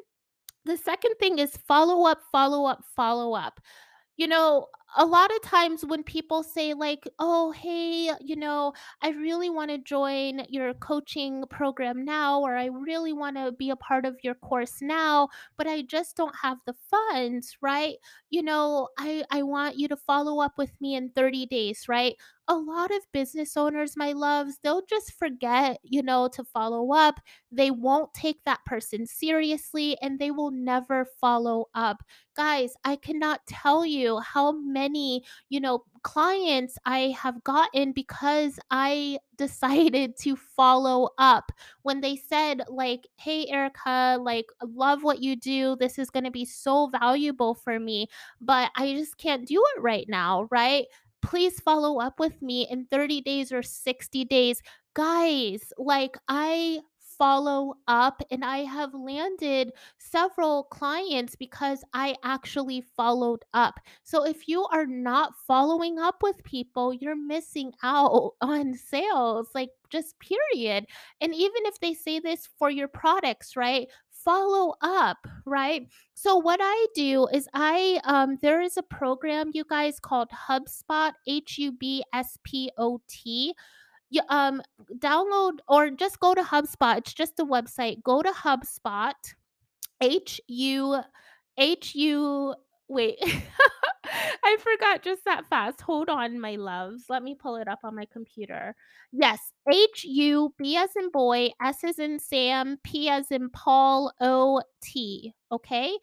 the 0.66 0.78
second 0.78 1.14
thing 1.20 1.40
is 1.40 1.56
follow 1.68 2.10
up, 2.10 2.22
follow 2.32 2.66
up, 2.66 2.84
follow 2.96 3.34
up. 3.34 3.62
You 4.18 4.28
know, 4.28 4.68
a 4.98 5.06
lot 5.06 5.30
of 5.36 5.42
times 5.42 5.84
when 5.86 6.04
people 6.04 6.42
say, 6.44 6.74
like, 6.74 7.08
oh, 7.20 7.52
hey, 7.52 8.12
you 8.22 8.36
know, 8.36 8.74
I 9.02 9.10
really 9.10 9.50
want 9.50 9.72
to 9.72 9.78
join 9.78 10.46
your 10.50 10.74
coaching 10.74 11.44
program 11.50 12.06
now, 12.06 12.40
or 12.42 12.56
I 12.56 12.66
really 12.68 13.12
want 13.14 13.36
to 13.38 13.52
be 13.52 13.70
a 13.70 13.76
part 13.76 14.06
of 14.06 14.18
your 14.24 14.36
course 14.36 14.82
now, 14.82 15.30
but 15.58 15.68
I 15.68 15.82
just 15.82 16.16
don't 16.16 16.36
have 16.42 16.58
the 16.66 16.76
funds, 16.90 17.58
right? 17.62 17.96
You 18.30 18.44
know, 18.44 18.90
I, 18.98 19.24
I 19.32 19.44
want 19.44 19.78
you 19.78 19.88
to 19.90 19.98
follow 19.98 20.42
up 20.42 20.54
with 20.58 20.72
me 20.80 20.96
in 20.96 21.10
30 21.10 21.46
days, 21.46 21.86
right? 21.90 22.16
A 22.48 22.56
lot 22.56 22.92
of 22.92 23.12
business 23.12 23.58
owners, 23.58 23.98
my 23.98 24.12
loves, 24.12 24.60
they'll 24.62 24.86
just 24.88 25.14
forget, 25.14 25.80
you 25.84 26.04
know, 26.04 26.28
to 26.30 26.44
follow 26.44 26.94
up. 26.94 27.20
They 27.52 27.72
won't 27.72 28.14
take 28.14 28.44
that 28.46 28.64
person 28.66 29.06
seriously 29.06 29.98
and 30.02 30.20
they 30.20 30.32
will 30.32 30.52
never 30.52 31.06
follow 31.20 31.66
up. 31.74 32.04
Guys, 32.36 32.74
I 32.84 32.98
cannot 32.98 33.46
tell 33.48 33.86
you 33.86 34.20
how 34.20 34.52
many, 34.52 35.24
you 35.50 35.60
know, 35.60 35.84
clients 36.04 36.78
I 36.86 37.16
have 37.20 37.44
gotten 37.44 37.92
because 37.92 38.60
I 38.70 39.18
decided 39.38 40.16
to 40.18 40.36
follow 40.36 41.10
up 41.18 41.52
when 41.82 42.00
they 42.00 42.16
said 42.16 42.62
like 42.70 43.06
hey 43.18 43.46
erica 43.48 44.18
like 44.22 44.46
love 44.64 45.04
what 45.04 45.22
you 45.22 45.36
do 45.36 45.76
this 45.78 46.00
is 46.00 46.10
going 46.10 46.24
to 46.24 46.32
be 46.32 46.46
so 46.46 46.88
valuable 46.88 47.54
for 47.54 47.78
me 47.78 48.08
but 48.40 48.72
i 48.78 48.94
just 48.94 49.18
can't 49.18 49.46
do 49.46 49.62
it 49.76 49.82
right 49.82 50.06
now 50.08 50.48
right 50.52 50.86
please 51.26 51.60
follow 51.60 52.00
up 52.00 52.20
with 52.20 52.40
me 52.42 52.68
in 52.70 52.86
30 52.92 53.22
days 53.22 53.52
or 53.52 53.64
60 53.64 54.26
days. 54.26 54.62
Guys 54.94 55.74
like 55.78 56.18
i 56.28 56.80
follow 57.18 57.74
up 57.88 58.22
and 58.30 58.44
i 58.44 58.58
have 58.58 58.94
landed 58.94 59.72
several 59.98 60.66
clients 60.66 61.34
because 61.38 61.82
i 61.94 62.14
actually 62.24 62.82
followed 62.96 63.44
up. 63.54 63.80
So 64.04 64.26
if 64.26 64.48
you 64.48 64.66
are 64.66 64.86
not 64.86 65.34
following 65.48 65.98
up 65.98 66.22
with 66.22 66.44
people 66.44 66.94
you're 66.94 67.16
missing 67.16 67.72
out 67.84 68.34
on 68.42 68.76
sales 68.76 69.50
like 69.56 69.70
just 69.90 70.16
period. 70.20 70.86
And 71.22 71.34
even 71.34 71.66
if 71.66 71.80
they 71.80 71.94
say 71.94 72.20
this 72.20 72.50
for 72.60 72.70
your 72.70 72.88
products, 72.88 73.56
right? 73.56 73.88
Follow 74.26 74.74
up, 74.82 75.28
right? 75.46 75.88
So 76.16 76.36
what 76.38 76.60
I 76.62 76.88
do 76.96 77.28
is 77.32 77.48
I 77.54 78.02
um 78.06 78.40
there 78.42 78.60
is 78.60 78.76
a 78.76 78.84
program 78.84 79.52
you 79.54 79.64
guys 79.70 80.00
called 80.00 80.30
HubSpot, 80.50 81.12
H 81.28 81.60
U 81.60 81.72
B 81.72 82.04
S 82.12 82.38
P 82.44 82.72
O 82.78 83.00
T. 83.08 83.54
You 84.10 84.22
um 84.30 84.64
download 84.98 85.60
or 85.68 85.92
just 85.92 86.20
go 86.20 86.34
to 86.34 86.42
HubSpot. 86.42 86.98
It's 86.98 87.14
just 87.14 87.40
a 87.40 87.46
website. 87.46 88.02
Go 88.04 88.24
to 88.24 88.32
HubSpot, 88.32 89.14
H 90.02 90.42
U 90.48 91.02
H 91.58 91.96
U 91.96 92.56
wait. 92.88 93.20
I 94.44 94.58
forgot 94.60 95.04
just 95.04 95.26
that 95.26 95.46
fast. 95.48 95.82
Hold 95.82 96.10
on, 96.10 96.40
my 96.40 96.56
loves. 96.56 97.06
Let 97.10 97.24
me 97.24 97.36
pull 97.36 97.56
it 97.58 97.68
up 97.68 97.80
on 97.84 97.96
my 97.96 98.06
computer. 98.12 98.76
Yes, 99.12 99.40
H 99.72 100.04
U 100.04 100.54
B 100.58 100.78
as 100.78 100.90
in 100.96 101.10
boy, 101.10 101.50
S 101.64 101.84
as 101.84 102.00
in 102.00 102.20
Sam, 102.20 102.78
P 102.84 103.10
as 103.10 103.32
in 103.32 103.50
Paul, 103.50 104.14
O 104.22 104.62
T. 104.82 105.34
Okay? 105.52 105.98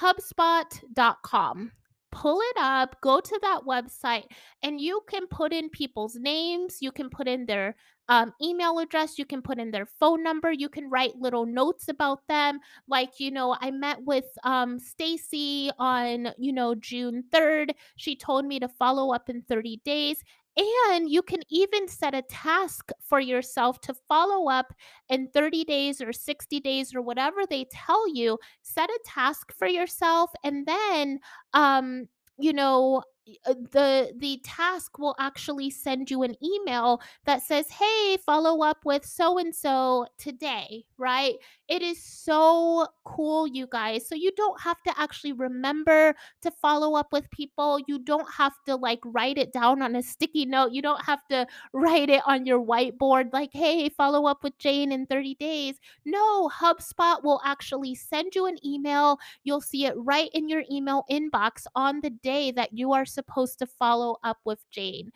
HubSpot.com. 0.00 1.72
Pull 2.16 2.40
it 2.40 2.56
up, 2.58 2.96
go 3.02 3.20
to 3.20 3.38
that 3.42 3.60
website, 3.68 4.24
and 4.62 4.80
you 4.80 5.02
can 5.06 5.26
put 5.26 5.52
in 5.52 5.68
people's 5.68 6.16
names. 6.16 6.78
You 6.80 6.90
can 6.90 7.10
put 7.10 7.28
in 7.28 7.44
their 7.44 7.76
um, 8.08 8.32
email 8.42 8.78
address. 8.78 9.18
You 9.18 9.26
can 9.26 9.42
put 9.42 9.58
in 9.58 9.70
their 9.70 9.84
phone 9.84 10.22
number. 10.22 10.50
You 10.50 10.70
can 10.70 10.88
write 10.88 11.16
little 11.16 11.44
notes 11.44 11.88
about 11.88 12.26
them. 12.26 12.60
Like, 12.88 13.20
you 13.20 13.30
know, 13.30 13.54
I 13.60 13.70
met 13.70 13.98
with 14.02 14.24
um, 14.44 14.78
Stacy 14.78 15.70
on, 15.78 16.28
you 16.38 16.54
know, 16.54 16.74
June 16.74 17.22
3rd. 17.34 17.72
She 17.96 18.16
told 18.16 18.46
me 18.46 18.60
to 18.60 18.68
follow 18.68 19.12
up 19.12 19.28
in 19.28 19.42
30 19.42 19.82
days. 19.84 20.24
And 20.56 21.10
you 21.10 21.20
can 21.22 21.40
even 21.50 21.86
set 21.86 22.14
a 22.14 22.22
task 22.22 22.90
for 23.00 23.20
yourself 23.20 23.80
to 23.82 23.94
follow 24.08 24.48
up 24.48 24.72
in 25.10 25.28
30 25.28 25.64
days 25.64 26.00
or 26.00 26.12
60 26.14 26.60
days 26.60 26.94
or 26.94 27.02
whatever 27.02 27.40
they 27.48 27.66
tell 27.70 28.08
you. 28.14 28.38
Set 28.62 28.88
a 28.88 28.98
task 29.04 29.52
for 29.52 29.66
yourself 29.66 30.30
and 30.44 30.66
then 30.66 31.18
um 31.52 32.08
you 32.38 32.52
know 32.52 33.02
Uh, 33.44 33.54
the 33.72 34.12
the 34.18 34.40
task 34.44 34.98
will 34.98 35.16
actually 35.18 35.70
send 35.70 36.10
you 36.10 36.22
an 36.22 36.36
email 36.44 37.00
that 37.24 37.42
says 37.42 37.68
hey 37.70 38.16
follow 38.24 38.62
up 38.62 38.84
with 38.84 39.04
so 39.04 39.38
and 39.38 39.54
so 39.54 40.06
today 40.18 40.84
right? 40.98 41.34
It 41.68 41.82
is 41.82 42.02
so 42.02 42.86
cool 43.04 43.46
you 43.46 43.66
guys. 43.66 44.08
So 44.08 44.14
you 44.14 44.30
don't 44.36 44.60
have 44.60 44.82
to 44.84 44.98
actually 44.98 45.32
remember 45.32 46.14
to 46.42 46.50
follow 46.50 46.96
up 46.96 47.08
with 47.12 47.30
people. 47.30 47.80
You 47.86 47.98
don't 47.98 48.30
have 48.32 48.52
to 48.66 48.76
like 48.76 49.00
write 49.04 49.38
it 49.38 49.52
down 49.52 49.82
on 49.82 49.96
a 49.96 50.02
sticky 50.02 50.46
note. 50.46 50.72
You 50.72 50.82
don't 50.82 51.04
have 51.04 51.26
to 51.28 51.46
write 51.72 52.08
it 52.10 52.22
on 52.26 52.46
your 52.46 52.64
whiteboard 52.64 53.32
like 53.32 53.50
hey 53.52 53.88
follow 53.88 54.26
up 54.26 54.42
with 54.42 54.56
jane 54.58 54.92
in 54.92 55.06
30 55.06 55.34
days. 55.34 55.76
No 56.04 56.48
hubspot 56.48 57.24
will 57.24 57.40
actually 57.44 57.94
send 57.94 58.34
you 58.34 58.46
an 58.46 58.64
email. 58.64 59.18
You'll 59.44 59.60
see 59.60 59.86
it 59.86 59.94
right 59.96 60.30
in 60.32 60.48
your 60.48 60.62
email 60.70 61.04
inbox 61.10 61.66
on 61.74 62.00
the 62.00 62.10
day 62.10 62.52
that 62.52 62.72
you 62.72 62.92
are 62.92 63.04
supposed 63.16 63.58
to 63.58 63.66
follow 63.66 64.18
up 64.22 64.38
with 64.44 64.60
Jane. 64.70 65.10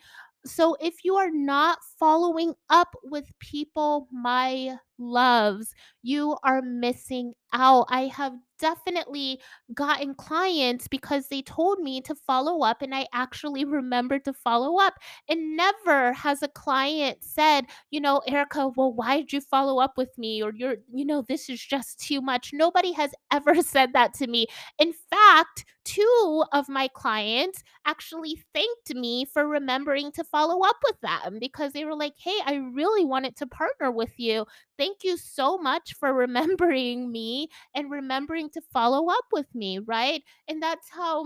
So 0.45 0.75
if 0.81 1.05
you 1.05 1.15
are 1.15 1.31
not 1.31 1.79
following 1.99 2.53
up 2.69 2.95
with 3.03 3.31
people, 3.39 4.07
my 4.11 4.77
loves, 5.01 5.73
you 6.03 6.37
are 6.43 6.61
missing 6.61 7.33
out. 7.53 7.87
I 7.89 8.03
have 8.07 8.33
definitely 8.59 9.41
gotten 9.73 10.13
clients 10.13 10.87
because 10.87 11.27
they 11.27 11.41
told 11.41 11.79
me 11.79 11.99
to 12.01 12.15
follow 12.15 12.61
up 12.63 12.81
and 12.81 12.93
I 12.93 13.07
actually 13.13 13.65
remembered 13.65 14.23
to 14.25 14.33
follow 14.33 14.79
up. 14.79 14.93
And 15.27 15.57
never 15.57 16.13
has 16.13 16.41
a 16.43 16.47
client 16.47 17.17
said, 17.21 17.65
you 17.89 17.99
know, 17.99 18.21
Erica, 18.27 18.69
well, 18.75 18.93
why 18.93 19.17
did 19.17 19.33
you 19.33 19.41
follow 19.41 19.81
up 19.81 19.97
with 19.97 20.15
me? 20.17 20.41
Or 20.41 20.53
you're, 20.55 20.77
you 20.93 21.05
know, 21.05 21.23
this 21.27 21.49
is 21.49 21.59
just 21.61 21.99
too 21.99 22.21
much. 22.21 22.51
Nobody 22.53 22.93
has 22.93 23.11
ever 23.31 23.61
said 23.61 23.93
that 23.93 24.13
to 24.15 24.27
me. 24.27 24.47
In 24.79 24.93
fact, 25.09 25.65
two 25.83 26.43
of 26.53 26.69
my 26.69 26.87
clients 26.89 27.63
actually 27.85 28.41
thanked 28.53 28.93
me 28.93 29.25
for 29.25 29.47
remembering 29.47 30.11
to 30.13 30.23
follow 30.23 30.63
up 30.67 30.77
with 30.85 30.99
them 31.01 31.37
because 31.39 31.73
they 31.73 31.85
were 31.85 31.95
like, 31.95 32.13
hey, 32.17 32.37
I 32.45 32.55
really 32.55 33.05
wanted 33.05 33.35
to 33.37 33.47
partner 33.47 33.91
with 33.91 34.13
you. 34.17 34.45
Thank 34.77 34.90
you 35.03 35.17
so 35.17 35.57
much 35.57 35.93
for 35.95 36.13
remembering 36.13 37.11
me 37.11 37.49
and 37.75 37.91
remembering 37.91 38.49
to 38.51 38.61
follow 38.73 39.09
up 39.09 39.25
with 39.31 39.53
me, 39.55 39.79
right? 39.79 40.23
And 40.47 40.61
that's 40.61 40.89
how 40.89 41.25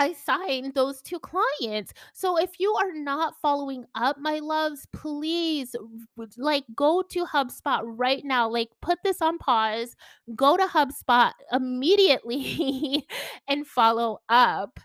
I 0.00 0.12
signed 0.12 0.74
those 0.74 1.02
two 1.02 1.18
clients. 1.18 1.92
So 2.14 2.38
if 2.38 2.60
you 2.60 2.72
are 2.74 2.92
not 2.94 3.34
following 3.42 3.84
up, 3.96 4.16
my 4.20 4.38
loves, 4.38 4.86
please 4.92 5.74
like 6.36 6.64
go 6.76 7.02
to 7.10 7.24
HubSpot 7.26 7.80
right 7.84 8.24
now. 8.24 8.48
Like 8.48 8.68
put 8.80 8.98
this 9.02 9.20
on 9.20 9.38
pause, 9.38 9.96
go 10.36 10.56
to 10.56 10.64
HubSpot 10.66 11.32
immediately 11.52 13.06
and 13.48 13.66
follow 13.66 14.20
up. 14.28 14.78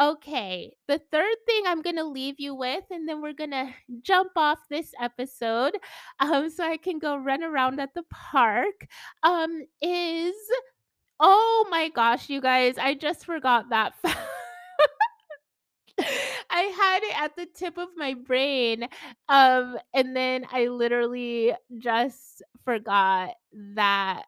Okay, 0.00 0.76
the 0.88 0.98
third 1.10 1.36
thing 1.46 1.62
I'm 1.66 1.80
gonna 1.80 2.04
leave 2.04 2.34
you 2.38 2.54
with, 2.54 2.84
and 2.90 3.08
then 3.08 3.22
we're 3.22 3.32
gonna 3.32 3.74
jump 4.02 4.32
off 4.36 4.58
this 4.68 4.92
episode, 5.00 5.74
um, 6.20 6.50
so 6.50 6.64
I 6.64 6.76
can 6.76 6.98
go 6.98 7.16
run 7.16 7.42
around 7.42 7.80
at 7.80 7.94
the 7.94 8.02
park. 8.10 8.86
Um, 9.22 9.62
is 9.80 10.34
oh 11.20 11.66
my 11.70 11.88
gosh, 11.90 12.28
you 12.30 12.40
guys, 12.40 12.78
I 12.78 12.94
just 12.94 13.24
forgot 13.26 13.70
that. 13.70 13.94
I 16.50 16.60
had 16.62 17.02
it 17.02 17.20
at 17.20 17.36
the 17.36 17.46
tip 17.46 17.78
of 17.78 17.88
my 17.96 18.14
brain. 18.14 18.88
Um, 19.28 19.78
and 19.94 20.14
then 20.14 20.46
I 20.52 20.66
literally 20.68 21.54
just 21.78 22.42
forgot 22.64 23.30
that 23.74 24.24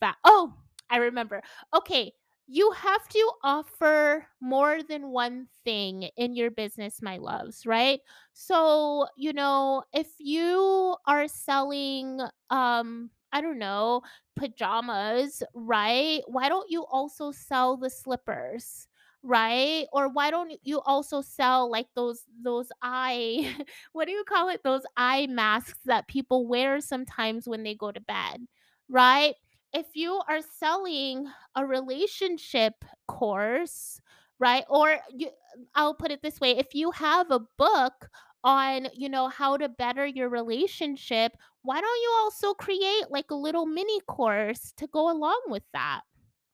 fact. 0.00 0.18
Oh, 0.24 0.54
I 0.90 0.98
remember. 0.98 1.42
Okay. 1.76 2.12
You 2.50 2.70
have 2.72 3.06
to 3.08 3.32
offer 3.44 4.26
more 4.40 4.82
than 4.82 5.08
one 5.10 5.48
thing 5.64 6.04
in 6.16 6.34
your 6.34 6.50
business, 6.50 7.02
my 7.02 7.18
loves, 7.18 7.66
right? 7.66 8.00
So, 8.32 9.06
you 9.16 9.34
know, 9.34 9.84
if 9.92 10.08
you 10.18 10.96
are 11.06 11.28
selling, 11.28 12.20
um, 12.48 13.10
I 13.32 13.42
don't 13.42 13.58
know, 13.58 14.00
pajamas, 14.34 15.42
right? 15.52 16.22
Why 16.26 16.48
don't 16.48 16.70
you 16.70 16.86
also 16.86 17.32
sell 17.32 17.76
the 17.76 17.90
slippers? 17.90 18.88
right 19.24 19.86
or 19.92 20.08
why 20.08 20.30
don't 20.30 20.52
you 20.62 20.80
also 20.82 21.20
sell 21.20 21.68
like 21.68 21.88
those 21.96 22.22
those 22.40 22.68
eye 22.82 23.52
what 23.92 24.04
do 24.06 24.12
you 24.12 24.22
call 24.22 24.48
it 24.48 24.62
those 24.62 24.82
eye 24.96 25.26
masks 25.28 25.80
that 25.86 26.06
people 26.06 26.46
wear 26.46 26.80
sometimes 26.80 27.48
when 27.48 27.64
they 27.64 27.74
go 27.74 27.90
to 27.90 28.00
bed 28.00 28.46
right 28.88 29.34
if 29.72 29.86
you 29.94 30.20
are 30.28 30.40
selling 30.58 31.26
a 31.54 31.64
relationship 31.66 32.74
course 33.06 34.00
right 34.38 34.64
or 34.68 34.98
you, 35.14 35.28
i'll 35.74 35.94
put 35.94 36.10
it 36.10 36.22
this 36.22 36.40
way 36.40 36.56
if 36.56 36.74
you 36.74 36.90
have 36.90 37.30
a 37.30 37.40
book 37.58 38.08
on 38.44 38.86
you 38.94 39.08
know 39.08 39.28
how 39.28 39.56
to 39.56 39.68
better 39.68 40.06
your 40.06 40.28
relationship 40.28 41.32
why 41.62 41.80
don't 41.80 42.02
you 42.02 42.14
also 42.20 42.54
create 42.54 43.10
like 43.10 43.30
a 43.30 43.34
little 43.34 43.66
mini 43.66 44.00
course 44.08 44.72
to 44.76 44.86
go 44.88 45.10
along 45.10 45.40
with 45.48 45.64
that 45.72 46.02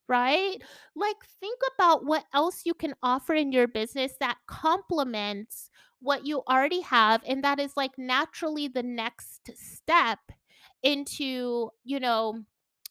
right? 0.09 0.59
Like, 0.95 1.17
think 1.41 1.59
about 1.75 2.05
what 2.05 2.25
else 2.35 2.63
you 2.65 2.75
can 2.75 2.95
offer 3.03 3.35
in 3.35 3.53
your 3.53 3.69
business 3.69 4.13
that 4.21 4.37
complements 4.47 5.71
what 6.01 6.27
you 6.27 6.43
already 6.49 6.81
have. 6.83 7.23
And 7.27 7.43
that 7.45 7.59
is 7.59 7.73
like 7.77 7.93
naturally 7.97 8.69
the 8.69 8.83
next 8.83 9.51
step 9.55 10.19
into, 10.83 11.71
you 11.85 12.01
know, 12.01 12.41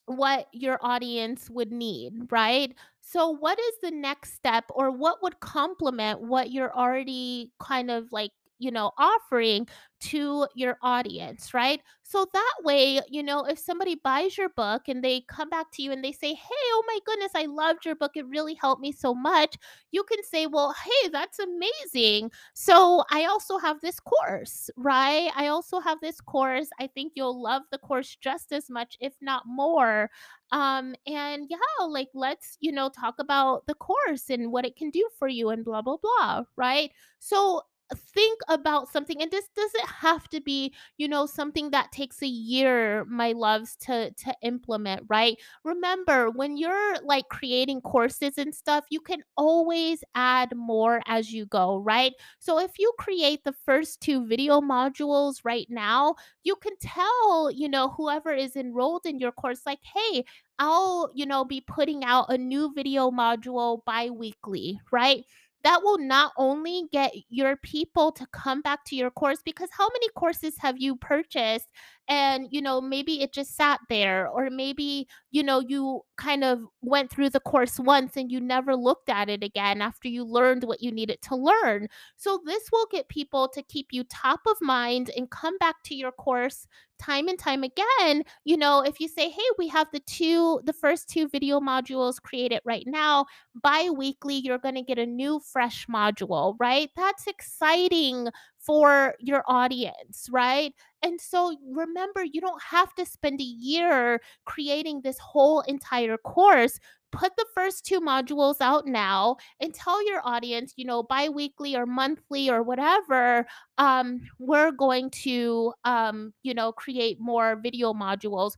what 0.05 0.47
your 0.53 0.79
audience 0.81 1.49
would 1.49 1.71
need, 1.71 2.31
right? 2.31 2.73
So, 3.01 3.29
what 3.29 3.59
is 3.59 3.73
the 3.81 3.91
next 3.91 4.33
step, 4.33 4.65
or 4.69 4.91
what 4.91 5.21
would 5.23 5.39
complement 5.39 6.21
what 6.21 6.51
you're 6.51 6.73
already 6.75 7.51
kind 7.59 7.91
of 7.91 8.11
like 8.11 8.31
you 8.63 8.71
know, 8.71 8.91
offering 8.97 9.67
to 10.01 10.45
your 10.53 10.77
audience, 10.81 11.53
right? 11.53 11.79
So 12.03 12.25
that 12.33 12.53
way, 12.63 12.99
you 13.09 13.23
know, 13.23 13.45
if 13.45 13.57
somebody 13.57 13.95
buys 13.95 14.37
your 14.37 14.49
book 14.49 14.83
and 14.89 15.03
they 15.03 15.21
come 15.29 15.49
back 15.49 15.71
to 15.73 15.81
you 15.81 15.91
and 15.91 16.03
they 16.03 16.11
say, 16.11 16.33
Hey, 16.33 16.63
oh 16.73 16.83
my 16.87 16.99
goodness, 17.05 17.31
I 17.35 17.45
loved 17.45 17.85
your 17.85 17.95
book. 17.95 18.11
It 18.15 18.27
really 18.27 18.55
helped 18.55 18.81
me 18.81 18.91
so 18.91 19.13
much. 19.15 19.55
You 19.91 20.03
can 20.03 20.21
say, 20.23 20.45
Well, 20.45 20.75
hey, 20.83 21.09
that's 21.09 21.39
amazing. 21.39 22.31
So 22.53 23.03
I 23.11 23.25
also 23.25 23.57
have 23.57 23.79
this 23.81 23.99
course, 23.99 24.69
right? 24.75 25.31
I 25.35 25.47
also 25.47 25.79
have 25.79 25.99
this 26.01 26.19
course. 26.19 26.67
I 26.79 26.87
think 26.87 27.13
you'll 27.15 27.41
love 27.41 27.63
the 27.71 27.77
course 27.77 28.17
just 28.21 28.51
as 28.51 28.69
much, 28.69 28.97
if 28.99 29.13
not 29.21 29.43
more. 29.45 30.09
Um, 30.51 30.93
and 31.07 31.47
yeah, 31.49 31.85
like 31.87 32.09
let's, 32.13 32.57
you 32.59 32.71
know, 32.71 32.89
talk 32.89 33.15
about 33.19 33.65
the 33.67 33.73
course 33.75 34.29
and 34.29 34.51
what 34.51 34.65
it 34.65 34.75
can 34.75 34.89
do 34.91 35.07
for 35.17 35.27
you 35.27 35.49
and 35.49 35.65
blah, 35.65 35.81
blah, 35.81 35.97
blah, 35.97 36.43
right? 36.57 36.91
So 37.19 37.61
think 37.95 38.39
about 38.47 38.89
something 38.91 39.21
and 39.21 39.29
this 39.29 39.47
doesn't 39.55 39.87
have 39.87 40.27
to 40.29 40.41
be 40.41 40.73
you 40.97 41.07
know 41.07 41.25
something 41.27 41.69
that 41.69 41.91
takes 41.91 42.21
a 42.23 42.27
year 42.27 43.05
my 43.05 43.33
loves 43.33 43.75
to 43.75 44.09
to 44.11 44.33
implement 44.41 45.03
right 45.09 45.37
remember 45.63 46.29
when 46.31 46.57
you're 46.57 46.95
like 47.03 47.27
creating 47.29 47.81
courses 47.81 48.37
and 48.37 48.55
stuff 48.55 48.85
you 48.89 48.99
can 48.99 49.21
always 49.37 50.03
add 50.15 50.55
more 50.55 51.01
as 51.05 51.31
you 51.31 51.45
go 51.45 51.77
right 51.77 52.13
so 52.39 52.57
if 52.57 52.71
you 52.79 52.91
create 52.97 53.43
the 53.43 53.53
first 53.65 54.01
two 54.01 54.25
video 54.25 54.59
modules 54.59 55.41
right 55.43 55.67
now 55.69 56.15
you 56.43 56.55
can 56.55 56.73
tell 56.81 57.51
you 57.53 57.69
know 57.69 57.89
whoever 57.89 58.31
is 58.33 58.55
enrolled 58.55 59.05
in 59.05 59.19
your 59.19 59.31
course 59.31 59.61
like 59.65 59.79
hey 59.83 60.23
I'll, 60.59 61.09
you 61.15 61.25
know, 61.25 61.43
be 61.43 61.61
putting 61.61 62.03
out 62.03 62.27
a 62.31 62.37
new 62.37 62.71
video 62.73 63.09
module 63.09 63.83
bi-weekly, 63.85 64.79
right? 64.91 65.23
That 65.63 65.81
will 65.83 65.97
not 65.97 66.31
only 66.37 66.83
get 66.91 67.13
your 67.29 67.55
people 67.57 68.11
to 68.11 68.25
come 68.33 68.61
back 68.61 68.85
to 68.85 68.95
your 68.95 69.11
course 69.11 69.39
because 69.43 69.69
how 69.77 69.87
many 69.93 70.09
courses 70.15 70.55
have 70.59 70.75
you 70.77 70.95
purchased 70.95 71.67
and 72.09 72.47
you 72.51 72.61
know 72.61 72.81
maybe 72.81 73.21
it 73.21 73.33
just 73.33 73.55
sat 73.55 73.79
there 73.89 74.27
or 74.27 74.49
maybe 74.49 75.07
you 75.31 75.41
know 75.41 75.59
you 75.59 76.01
kind 76.17 76.43
of 76.43 76.59
went 76.81 77.09
through 77.09 77.29
the 77.29 77.39
course 77.39 77.79
once 77.79 78.17
and 78.17 78.31
you 78.31 78.39
never 78.41 78.75
looked 78.75 79.09
at 79.09 79.29
it 79.29 79.43
again 79.43 79.81
after 79.81 80.07
you 80.07 80.23
learned 80.23 80.63
what 80.65 80.81
you 80.81 80.91
needed 80.91 81.21
to 81.21 81.35
learn. 81.35 81.87
So 82.17 82.39
this 82.45 82.63
will 82.71 82.87
get 82.91 83.07
people 83.07 83.47
to 83.49 83.63
keep 83.63 83.87
you 83.91 84.03
top 84.03 84.41
of 84.47 84.57
mind 84.61 85.11
and 85.15 85.29
come 85.29 85.57
back 85.59 85.75
to 85.85 85.95
your 85.95 86.11
course 86.11 86.67
time 86.99 87.27
and 87.27 87.39
time 87.39 87.63
again. 87.63 88.23
You 88.45 88.57
know 88.57 88.81
if 88.81 88.99
you 88.99 89.07
say 89.07 89.29
hey 89.29 89.41
we 89.57 89.67
have 89.69 89.87
the 89.93 89.99
two 90.01 90.61
the 90.65 90.73
first 90.73 91.09
two 91.09 91.27
video 91.27 91.59
modules 91.59 92.21
created 92.21 92.61
right 92.65 92.83
now. 92.85 93.25
Bi-weekly 93.61 94.35
you're 94.35 94.57
going 94.57 94.75
to 94.75 94.81
get 94.83 94.99
a 94.99 95.05
new 95.05 95.39
fresh 95.39 95.87
module 95.87 96.55
right? 96.59 96.89
That's 96.95 97.27
exciting 97.27 98.27
for 98.59 99.15
your 99.19 99.43
audience, 99.47 100.27
right? 100.31 100.73
And 101.03 101.19
so 101.19 101.55
remember, 101.69 102.23
you 102.23 102.39
don't 102.41 102.61
have 102.63 102.93
to 102.95 103.05
spend 103.05 103.41
a 103.41 103.43
year 103.43 104.21
creating 104.45 105.01
this 105.01 105.19
whole 105.19 105.61
entire 105.61 106.17
course. 106.17 106.79
Put 107.11 107.35
the 107.37 107.45
first 107.53 107.85
two 107.85 108.01
modules 108.01 108.55
out 108.61 108.87
now 108.87 109.35
and 109.59 109.73
tell 109.73 110.03
your 110.07 110.21
audience, 110.25 110.73
you 110.77 110.85
know, 110.85 111.03
bi 111.03 111.29
weekly 111.29 111.75
or 111.75 111.85
monthly 111.85 112.49
or 112.49 112.63
whatever, 112.63 113.45
um, 113.77 114.21
we're 114.39 114.71
going 114.71 115.11
to, 115.23 115.73
um, 115.83 116.33
you 116.41 116.55
know, 116.55 116.71
create 116.71 117.17
more 117.19 117.55
video 117.61 117.93
modules. 117.93 118.53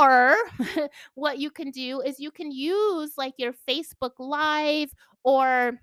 Or 0.00 0.36
what 1.14 1.38
you 1.38 1.50
can 1.50 1.70
do 1.70 2.00
is 2.00 2.18
you 2.18 2.30
can 2.30 2.50
use 2.50 3.12
like 3.16 3.34
your 3.38 3.52
Facebook 3.68 4.12
Live 4.18 4.92
or 5.24 5.78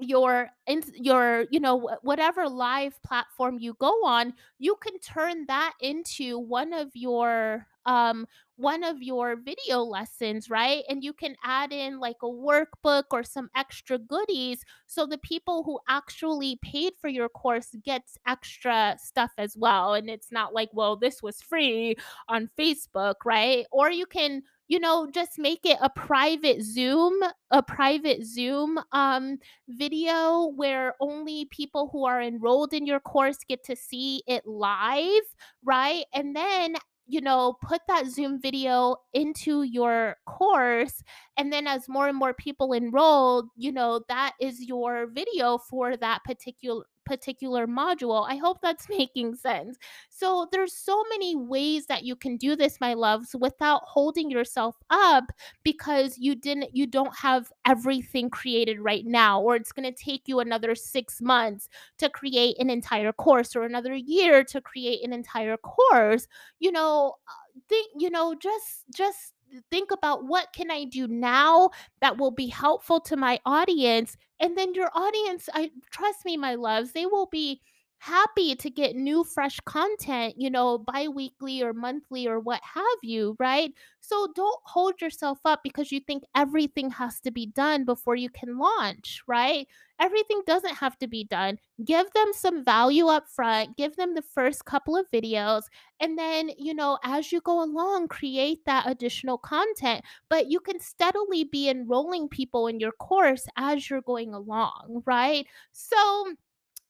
your 0.00 0.50
in 0.66 0.82
your 0.94 1.46
you 1.50 1.60
know 1.60 1.90
whatever 2.02 2.48
live 2.48 3.00
platform 3.02 3.58
you 3.58 3.74
go 3.80 3.92
on 4.04 4.32
you 4.58 4.76
can 4.82 4.98
turn 5.00 5.44
that 5.46 5.74
into 5.80 6.38
one 6.38 6.72
of 6.72 6.88
your 6.94 7.66
um 7.86 8.26
one 8.56 8.84
of 8.84 9.02
your 9.02 9.36
video 9.36 9.78
lessons 9.78 10.50
right? 10.50 10.82
And 10.88 11.02
you 11.02 11.14
can 11.14 11.34
add 11.42 11.72
in 11.72 11.98
like 11.98 12.16
a 12.22 12.26
workbook 12.26 13.04
or 13.10 13.22
some 13.22 13.48
extra 13.56 13.98
goodies 13.98 14.62
so 14.86 15.06
the 15.06 15.16
people 15.18 15.62
who 15.64 15.78
actually 15.88 16.58
paid 16.62 16.92
for 17.00 17.08
your 17.08 17.30
course 17.30 17.68
gets 17.84 18.18
extra 18.26 18.96
stuff 19.02 19.30
as 19.38 19.56
well 19.56 19.94
and 19.94 20.10
it's 20.10 20.30
not 20.30 20.52
like 20.52 20.68
well 20.74 20.96
this 20.96 21.22
was 21.22 21.40
free 21.40 21.96
on 22.28 22.50
facebook 22.58 23.14
right? 23.24 23.66
Or 23.72 23.90
you 23.90 24.06
can 24.06 24.42
you 24.70 24.78
know 24.78 25.10
just 25.12 25.38
make 25.38 25.60
it 25.64 25.76
a 25.82 25.90
private 25.90 26.62
zoom 26.62 27.12
a 27.50 27.62
private 27.62 28.24
zoom 28.24 28.78
um 28.92 29.36
video 29.68 30.46
where 30.54 30.94
only 31.00 31.46
people 31.50 31.88
who 31.92 32.06
are 32.06 32.22
enrolled 32.22 32.72
in 32.72 32.86
your 32.86 33.00
course 33.00 33.38
get 33.48 33.64
to 33.64 33.74
see 33.74 34.22
it 34.28 34.46
live 34.46 35.24
right 35.64 36.04
and 36.14 36.34
then 36.36 36.76
you 37.10 37.20
know, 37.20 37.56
put 37.60 37.80
that 37.88 38.06
Zoom 38.06 38.40
video 38.40 38.94
into 39.12 39.64
your 39.64 40.14
course. 40.26 41.02
And 41.36 41.52
then 41.52 41.66
as 41.66 41.88
more 41.88 42.06
and 42.06 42.16
more 42.16 42.32
people 42.32 42.72
enroll, 42.72 43.48
you 43.56 43.72
know, 43.72 44.02
that 44.08 44.34
is 44.40 44.60
your 44.60 45.08
video 45.08 45.58
for 45.58 45.96
that 45.96 46.20
particular 46.24 46.84
particular 47.10 47.66
module. 47.66 48.24
I 48.28 48.36
hope 48.36 48.58
that's 48.62 48.88
making 48.98 49.34
sense. 49.34 49.76
So 50.10 50.46
there's 50.52 50.72
so 50.72 51.02
many 51.10 51.34
ways 51.34 51.86
that 51.86 52.04
you 52.04 52.14
can 52.14 52.36
do 52.36 52.54
this 52.54 52.80
my 52.80 52.94
loves 52.94 53.34
without 53.38 53.82
holding 53.84 54.30
yourself 54.30 54.76
up 54.90 55.24
because 55.64 56.16
you 56.18 56.36
didn't 56.36 56.70
you 56.72 56.86
don't 56.86 57.16
have 57.16 57.50
everything 57.66 58.30
created 58.30 58.78
right 58.80 59.04
now 59.04 59.40
or 59.40 59.56
it's 59.56 59.72
going 59.72 59.92
to 59.92 60.04
take 60.04 60.22
you 60.28 60.38
another 60.38 60.74
6 60.76 61.20
months 61.20 61.68
to 61.98 62.08
create 62.08 62.56
an 62.60 62.70
entire 62.70 63.12
course 63.12 63.56
or 63.56 63.62
another 63.64 63.94
year 63.94 64.44
to 64.44 64.60
create 64.60 65.02
an 65.04 65.12
entire 65.12 65.56
course. 65.56 66.28
You 66.60 66.70
know, 66.70 67.16
uh, 67.28 67.32
think 67.68 67.90
you 67.98 68.10
know 68.10 68.34
just 68.34 68.84
just 68.94 69.34
think 69.70 69.90
about 69.90 70.24
what 70.26 70.52
can 70.52 70.70
I 70.70 70.84
do 70.84 71.08
now 71.08 71.70
that 72.00 72.18
will 72.18 72.30
be 72.30 72.46
helpful 72.46 73.00
to 73.00 73.16
my 73.16 73.40
audience 73.44 74.16
and 74.40 74.56
then 74.58 74.74
your 74.74 74.90
audience 74.94 75.48
I 75.54 75.70
trust 75.90 76.24
me 76.24 76.36
my 76.36 76.54
loves 76.54 76.92
they 76.92 77.06
will 77.06 77.26
be 77.26 77.60
happy 78.00 78.54
to 78.56 78.70
get 78.70 78.96
new 78.96 79.22
fresh 79.24 79.60
content, 79.66 80.34
you 80.38 80.50
know, 80.50 80.78
bi-weekly 80.78 81.62
or 81.62 81.72
monthly 81.74 82.26
or 82.26 82.40
what 82.40 82.60
have 82.74 82.84
you, 83.02 83.36
right? 83.38 83.72
So 84.00 84.26
don't 84.34 84.58
hold 84.64 85.00
yourself 85.00 85.38
up 85.44 85.60
because 85.62 85.92
you 85.92 86.00
think 86.00 86.24
everything 86.34 86.90
has 86.92 87.20
to 87.20 87.30
be 87.30 87.46
done 87.46 87.84
before 87.84 88.16
you 88.16 88.30
can 88.30 88.58
launch, 88.58 89.22
right? 89.26 89.68
Everything 90.00 90.40
doesn't 90.46 90.76
have 90.76 90.98
to 91.00 91.06
be 91.06 91.24
done. 91.24 91.58
Give 91.84 92.06
them 92.14 92.28
some 92.32 92.64
value 92.64 93.06
up 93.08 93.28
front, 93.28 93.76
give 93.76 93.96
them 93.96 94.14
the 94.14 94.22
first 94.22 94.64
couple 94.64 94.96
of 94.96 95.10
videos, 95.10 95.64
and 96.00 96.18
then, 96.18 96.50
you 96.56 96.74
know, 96.74 96.98
as 97.04 97.32
you 97.32 97.42
go 97.42 97.62
along, 97.62 98.08
create 98.08 98.64
that 98.64 98.88
additional 98.88 99.36
content. 99.36 100.02
But 100.30 100.50
you 100.50 100.60
can 100.60 100.80
steadily 100.80 101.44
be 101.44 101.68
enrolling 101.68 102.28
people 102.28 102.66
in 102.66 102.80
your 102.80 102.92
course 102.92 103.46
as 103.56 103.90
you're 103.90 104.00
going 104.00 104.32
along, 104.32 105.02
right? 105.06 105.46
So, 105.72 106.32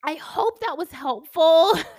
I 0.02 0.14
hope 0.14 0.60
that 0.60 0.78
was 0.78 0.90
helpful. 0.90 1.74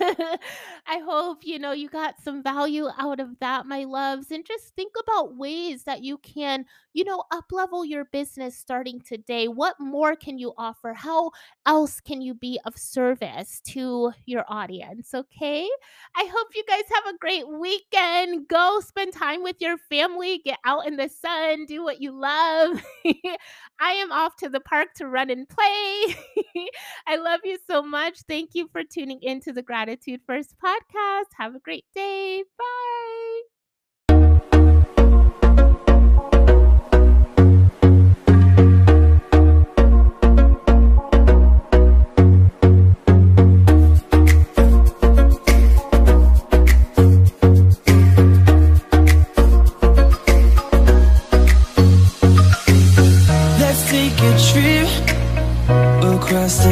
I 0.88 0.98
hope, 1.04 1.38
you 1.44 1.58
know, 1.60 1.70
you 1.70 1.88
got 1.88 2.20
some 2.20 2.42
value 2.42 2.88
out 2.98 3.20
of 3.20 3.38
that, 3.38 3.64
my 3.66 3.84
loves. 3.84 4.32
And 4.32 4.44
just 4.44 4.74
think 4.74 4.92
about 5.00 5.36
ways 5.36 5.84
that 5.84 6.02
you 6.02 6.18
can, 6.18 6.64
you 6.94 7.04
know, 7.04 7.22
up 7.30 7.52
level 7.52 7.84
your 7.84 8.04
business 8.06 8.56
starting 8.56 9.00
today. 9.00 9.46
What 9.46 9.78
more 9.78 10.16
can 10.16 10.36
you 10.36 10.52
offer? 10.58 10.94
How 10.94 11.30
else 11.64 12.00
can 12.00 12.20
you 12.20 12.34
be 12.34 12.58
of 12.64 12.76
service 12.76 13.60
to 13.68 14.10
your 14.26 14.44
audience? 14.48 15.14
Okay. 15.14 15.68
I 16.16 16.24
hope 16.24 16.48
you 16.56 16.64
guys 16.68 16.82
have 16.92 17.14
a 17.14 17.18
great 17.18 17.48
weekend. 17.48 18.48
Go 18.48 18.80
spend 18.80 19.12
time 19.12 19.44
with 19.44 19.56
your 19.60 19.78
family, 19.78 20.40
get 20.44 20.58
out 20.64 20.88
in 20.88 20.96
the 20.96 21.08
sun, 21.08 21.66
do 21.66 21.84
what 21.84 22.02
you 22.02 22.10
love. 22.18 22.82
I 23.80 23.92
am 23.92 24.10
off 24.12 24.36
to 24.36 24.48
the 24.48 24.60
park 24.60 24.94
to 24.96 25.06
run 25.06 25.30
and 25.30 25.48
play. 25.48 26.16
I 27.06 27.16
love 27.16 27.40
you 27.44 27.58
so 27.68 27.82
much. 27.82 27.91
Thank 28.26 28.54
you 28.54 28.68
for 28.72 28.82
tuning 28.82 29.20
in 29.20 29.40
to 29.40 29.52
the 29.52 29.60
Gratitude 29.62 30.22
First 30.26 30.54
podcast. 30.64 31.26
Have 31.36 31.54
a 31.54 31.58
great 31.58 31.84
day. 31.94 32.42
Bye. 32.58 33.42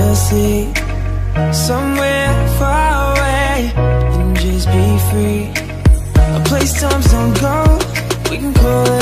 Let's 0.09 0.80
somewhere 1.53 2.31
far 2.59 3.12
away, 3.12 3.72
and 4.20 4.37
just 4.37 4.66
be 4.68 4.87
free. 5.11 5.42
A 6.38 6.40
place 6.44 6.72
times 6.81 7.11
don't 7.11 7.35
go, 7.40 7.57
we 8.31 8.37
can 8.38 8.55
call 8.55 8.87
it 8.87 9.00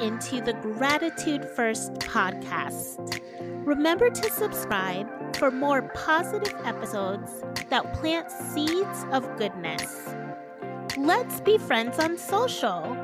into 0.00 0.40
the 0.40 0.54
Gratitude 0.54 1.44
First 1.44 1.92
podcast. 1.94 3.20
Remember 3.66 4.08
to 4.08 4.30
subscribe 4.30 5.36
for 5.36 5.50
more 5.50 5.82
positive 5.94 6.54
episodes 6.64 7.42
that 7.68 7.92
plant 7.94 8.30
seeds 8.30 9.04
of 9.12 9.36
goodness. 9.36 10.14
Let's 10.96 11.40
be 11.40 11.58
friends 11.58 11.98
on 11.98 12.16
social. 12.16 12.96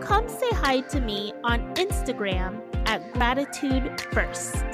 Come 0.00 0.28
say 0.28 0.50
hi 0.50 0.80
to 0.80 1.00
me 1.00 1.32
on 1.44 1.74
Instagram 1.74 2.60
at 2.86 3.12
Gratitude 3.12 4.00
First. 4.12 4.64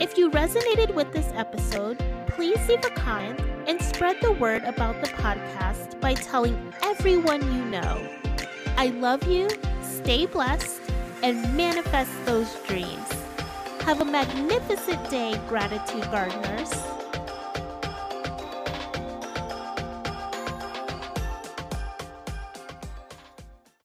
If 0.00 0.18
you 0.18 0.30
resonated 0.30 0.94
with 0.94 1.12
this 1.12 1.30
episode, 1.34 1.98
please 2.26 2.58
leave 2.68 2.84
a 2.84 2.90
comment 2.90 3.40
and 3.68 3.80
spread 3.80 4.16
the 4.20 4.32
word 4.32 4.64
about 4.64 5.00
the 5.00 5.10
podcast 5.10 6.00
by 6.00 6.14
telling 6.14 6.72
everyone 6.82 7.40
you 7.54 7.64
know. 7.66 8.08
I 8.76 8.86
love 8.88 9.22
you, 9.28 9.48
stay 10.02 10.26
blessed, 10.26 10.80
and 11.22 11.56
manifest 11.56 12.10
those 12.24 12.52
dreams. 12.66 13.08
Have 13.82 14.00
a 14.00 14.04
magnificent 14.04 15.08
day, 15.10 15.40
Gratitude 15.48 16.10
Gardeners. 16.10 16.91